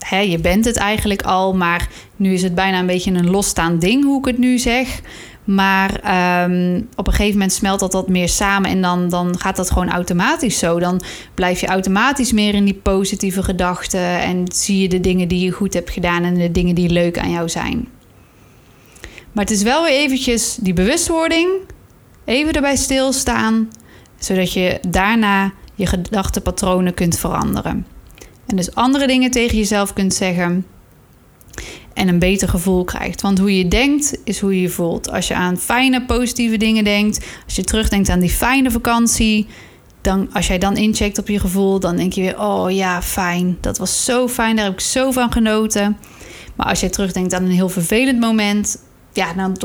je 0.09 0.39
bent 0.41 0.65
het 0.65 0.77
eigenlijk 0.77 1.21
al, 1.21 1.53
maar 1.53 1.89
nu 2.15 2.33
is 2.33 2.43
het 2.43 2.55
bijna 2.55 2.79
een 2.79 2.85
beetje 2.85 3.11
een 3.11 3.29
losstaand 3.29 3.81
ding, 3.81 4.03
hoe 4.03 4.19
ik 4.19 4.25
het 4.25 4.37
nu 4.37 4.57
zeg. 4.57 5.01
Maar 5.43 5.99
ehm, 5.99 6.81
op 6.95 7.07
een 7.07 7.13
gegeven 7.13 7.33
moment 7.33 7.53
smelt 7.53 7.79
dat 7.79 7.93
wat 7.93 8.07
meer 8.07 8.29
samen 8.29 8.69
en 8.69 8.81
dan, 8.81 9.09
dan 9.09 9.39
gaat 9.39 9.55
dat 9.55 9.71
gewoon 9.71 9.89
automatisch 9.89 10.57
zo. 10.57 10.79
Dan 10.79 11.01
blijf 11.33 11.59
je 11.59 11.67
automatisch 11.67 12.31
meer 12.31 12.53
in 12.53 12.65
die 12.65 12.79
positieve 12.83 13.43
gedachten 13.43 14.21
en 14.21 14.43
zie 14.53 14.81
je 14.81 14.89
de 14.89 14.99
dingen 14.99 15.27
die 15.27 15.45
je 15.45 15.51
goed 15.51 15.73
hebt 15.73 15.89
gedaan 15.89 16.23
en 16.23 16.33
de 16.33 16.51
dingen 16.51 16.75
die 16.75 16.89
leuk 16.89 17.19
aan 17.19 17.31
jou 17.31 17.49
zijn. 17.49 17.87
Maar 19.31 19.43
het 19.43 19.53
is 19.53 19.63
wel 19.63 19.83
weer 19.83 19.93
eventjes 19.93 20.57
die 20.61 20.73
bewustwording, 20.73 21.49
even 22.25 22.53
erbij 22.53 22.75
stilstaan, 22.75 23.69
zodat 24.19 24.53
je 24.53 24.79
daarna 24.87 25.51
je 25.75 25.85
gedachtenpatronen 25.85 26.93
kunt 26.93 27.19
veranderen. 27.19 27.85
En 28.47 28.55
dus 28.55 28.75
andere 28.75 29.07
dingen 29.07 29.31
tegen 29.31 29.57
jezelf 29.57 29.93
kunt 29.93 30.13
zeggen 30.13 30.65
en 31.93 32.07
een 32.07 32.19
beter 32.19 32.49
gevoel 32.49 32.83
krijgt. 32.83 33.21
Want 33.21 33.39
hoe 33.39 33.57
je 33.57 33.67
denkt 33.67 34.17
is 34.23 34.39
hoe 34.39 34.55
je 34.55 34.61
je 34.61 34.69
voelt. 34.69 35.11
Als 35.11 35.27
je 35.27 35.35
aan 35.35 35.57
fijne, 35.57 36.05
positieve 36.05 36.57
dingen 36.57 36.83
denkt, 36.83 37.25
als 37.45 37.55
je 37.55 37.63
terugdenkt 37.63 38.09
aan 38.09 38.19
die 38.19 38.29
fijne 38.29 38.71
vakantie, 38.71 39.47
dan, 40.01 40.33
als 40.33 40.47
jij 40.47 40.57
dan 40.57 40.77
incheckt 40.77 41.17
op 41.17 41.27
je 41.27 41.39
gevoel, 41.39 41.79
dan 41.79 41.95
denk 41.95 42.13
je 42.13 42.21
weer: 42.21 42.41
oh 42.41 42.71
ja, 42.71 43.01
fijn, 43.01 43.57
dat 43.61 43.77
was 43.77 44.05
zo 44.05 44.27
fijn, 44.27 44.55
daar 44.55 44.65
heb 44.65 44.73
ik 44.73 44.79
zo 44.79 45.11
van 45.11 45.31
genoten. 45.31 45.97
Maar 46.55 46.67
als 46.67 46.79
je 46.79 46.89
terugdenkt 46.89 47.33
aan 47.33 47.43
een 47.43 47.51
heel 47.51 47.69
vervelend 47.69 48.19
moment, 48.19 48.83
ja, 49.13 49.33
dan 49.33 49.57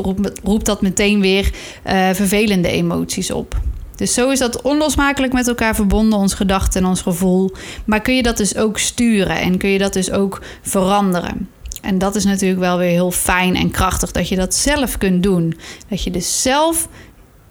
roept 0.42 0.66
dat 0.66 0.82
meteen 0.82 1.20
weer 1.20 1.52
uh, 1.86 2.10
vervelende 2.10 2.68
emoties 2.68 3.30
op. 3.30 3.60
Dus 3.96 4.14
zo 4.14 4.30
is 4.30 4.38
dat 4.38 4.62
onlosmakelijk 4.62 5.32
met 5.32 5.48
elkaar 5.48 5.74
verbonden, 5.74 6.18
ons 6.18 6.34
gedachten 6.34 6.82
en 6.82 6.88
ons 6.88 7.02
gevoel. 7.02 7.50
Maar 7.84 8.00
kun 8.00 8.16
je 8.16 8.22
dat 8.22 8.36
dus 8.36 8.56
ook 8.56 8.78
sturen 8.78 9.40
en 9.40 9.58
kun 9.58 9.68
je 9.68 9.78
dat 9.78 9.92
dus 9.92 10.10
ook 10.10 10.40
veranderen. 10.62 11.48
En 11.82 11.98
dat 11.98 12.14
is 12.14 12.24
natuurlijk 12.24 12.60
wel 12.60 12.78
weer 12.78 12.90
heel 12.90 13.10
fijn 13.10 13.56
en 13.56 13.70
krachtig 13.70 14.10
dat 14.10 14.28
je 14.28 14.36
dat 14.36 14.54
zelf 14.54 14.98
kunt 14.98 15.22
doen. 15.22 15.58
Dat 15.88 16.02
je 16.02 16.10
dus 16.10 16.42
zelf 16.42 16.88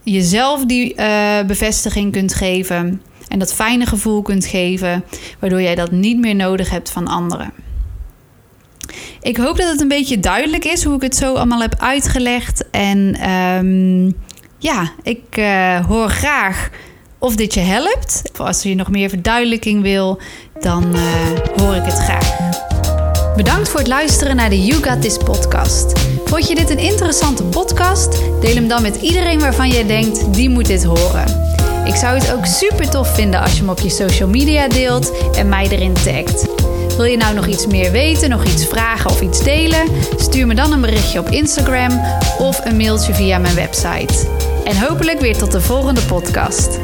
jezelf 0.04 0.66
die 0.66 0.96
uh, 0.96 1.42
bevestiging 1.48 2.12
kunt 2.12 2.34
geven 2.34 3.02
en 3.28 3.40
dat 3.40 3.54
fijne 3.54 3.86
gevoel 3.86 4.22
kunt 4.22 4.46
geven, 4.46 5.04
waardoor 5.40 5.62
jij 5.62 5.76
dat 5.76 5.92
niet 5.92 6.18
meer 6.18 6.36
nodig 6.36 6.70
hebt 6.70 6.90
van 6.90 7.08
anderen. 7.08 7.54
Ik 9.22 9.38
hoop 9.38 9.58
dat 9.58 9.72
het 9.72 9.82
een 9.82 9.88
beetje 9.88 10.20
duidelijk 10.20 10.66
is 10.66 10.84
hoe 10.84 10.96
ik 10.96 11.02
het 11.02 11.16
zo 11.16 11.34
allemaal 11.34 11.62
heb 11.62 11.76
uitgelegd. 11.78 12.70
En 12.72 13.30
um, 13.30 14.16
ja, 14.64 14.92
ik 15.02 15.38
uh, 15.38 15.86
hoor 15.86 16.10
graag 16.10 16.70
of 17.18 17.36
dit 17.36 17.54
je 17.54 17.60
helpt. 17.60 18.22
Als 18.38 18.64
je 18.64 18.76
nog 18.76 18.90
meer 18.90 19.10
verduidelijking 19.10 19.82
wil, 19.82 20.20
dan 20.60 20.96
uh, 20.96 21.02
hoor 21.56 21.76
ik 21.76 21.86
het 21.86 22.00
graag. 22.00 22.52
Bedankt 23.36 23.70
voor 23.70 23.80
het 23.80 23.88
luisteren 23.88 24.36
naar 24.36 24.50
de 24.50 24.66
You 24.66 24.84
Got 24.84 25.02
This 25.02 25.18
podcast. 25.18 26.00
Vond 26.26 26.48
je 26.48 26.56
dit 26.56 26.70
een 26.70 26.80
interessante 26.80 27.44
podcast? 27.44 28.22
Deel 28.42 28.56
hem 28.56 28.68
dan 28.68 28.82
met 28.82 28.96
iedereen 28.96 29.40
waarvan 29.40 29.70
jij 29.70 29.86
denkt, 29.86 30.34
die 30.34 30.50
moet 30.50 30.66
dit 30.68 30.84
horen. 30.84 31.42
Ik 31.86 31.96
zou 31.96 32.18
het 32.18 32.34
ook 32.34 32.46
super 32.46 32.90
tof 32.90 33.16
vinden 33.16 33.42
als 33.42 33.52
je 33.52 33.60
hem 33.60 33.70
op 33.70 33.80
je 33.80 33.90
social 33.90 34.30
media 34.30 34.68
deelt 34.68 35.12
en 35.36 35.50
mij 35.50 35.68
erin 35.70 35.94
tagt. 35.94 36.48
Wil 36.96 37.06
je 37.06 37.18
nou 37.18 37.36
nog 37.36 37.48
iets 37.48 37.68
meer 37.68 37.92
weten, 37.92 38.30
nog 38.30 38.44
iets 38.46 38.66
vragen 38.66 39.10
of 39.10 39.22
iets 39.22 39.44
delen? 39.44 39.88
Stuur 40.18 40.48
me 40.48 40.56
dan 40.56 40.72
een 40.72 40.82
berichtje 40.82 41.20
op 41.20 41.30
Instagram 41.30 42.02
of 42.38 42.66
een 42.66 42.78
mailtje 42.78 43.14
via 43.14 43.38
mijn 43.38 43.56
website. 43.56 44.43
En 44.64 44.80
hopelijk 44.88 45.20
weer 45.20 45.38
tot 45.38 45.52
de 45.52 45.62
volgende 45.62 46.02
podcast. 46.02 46.80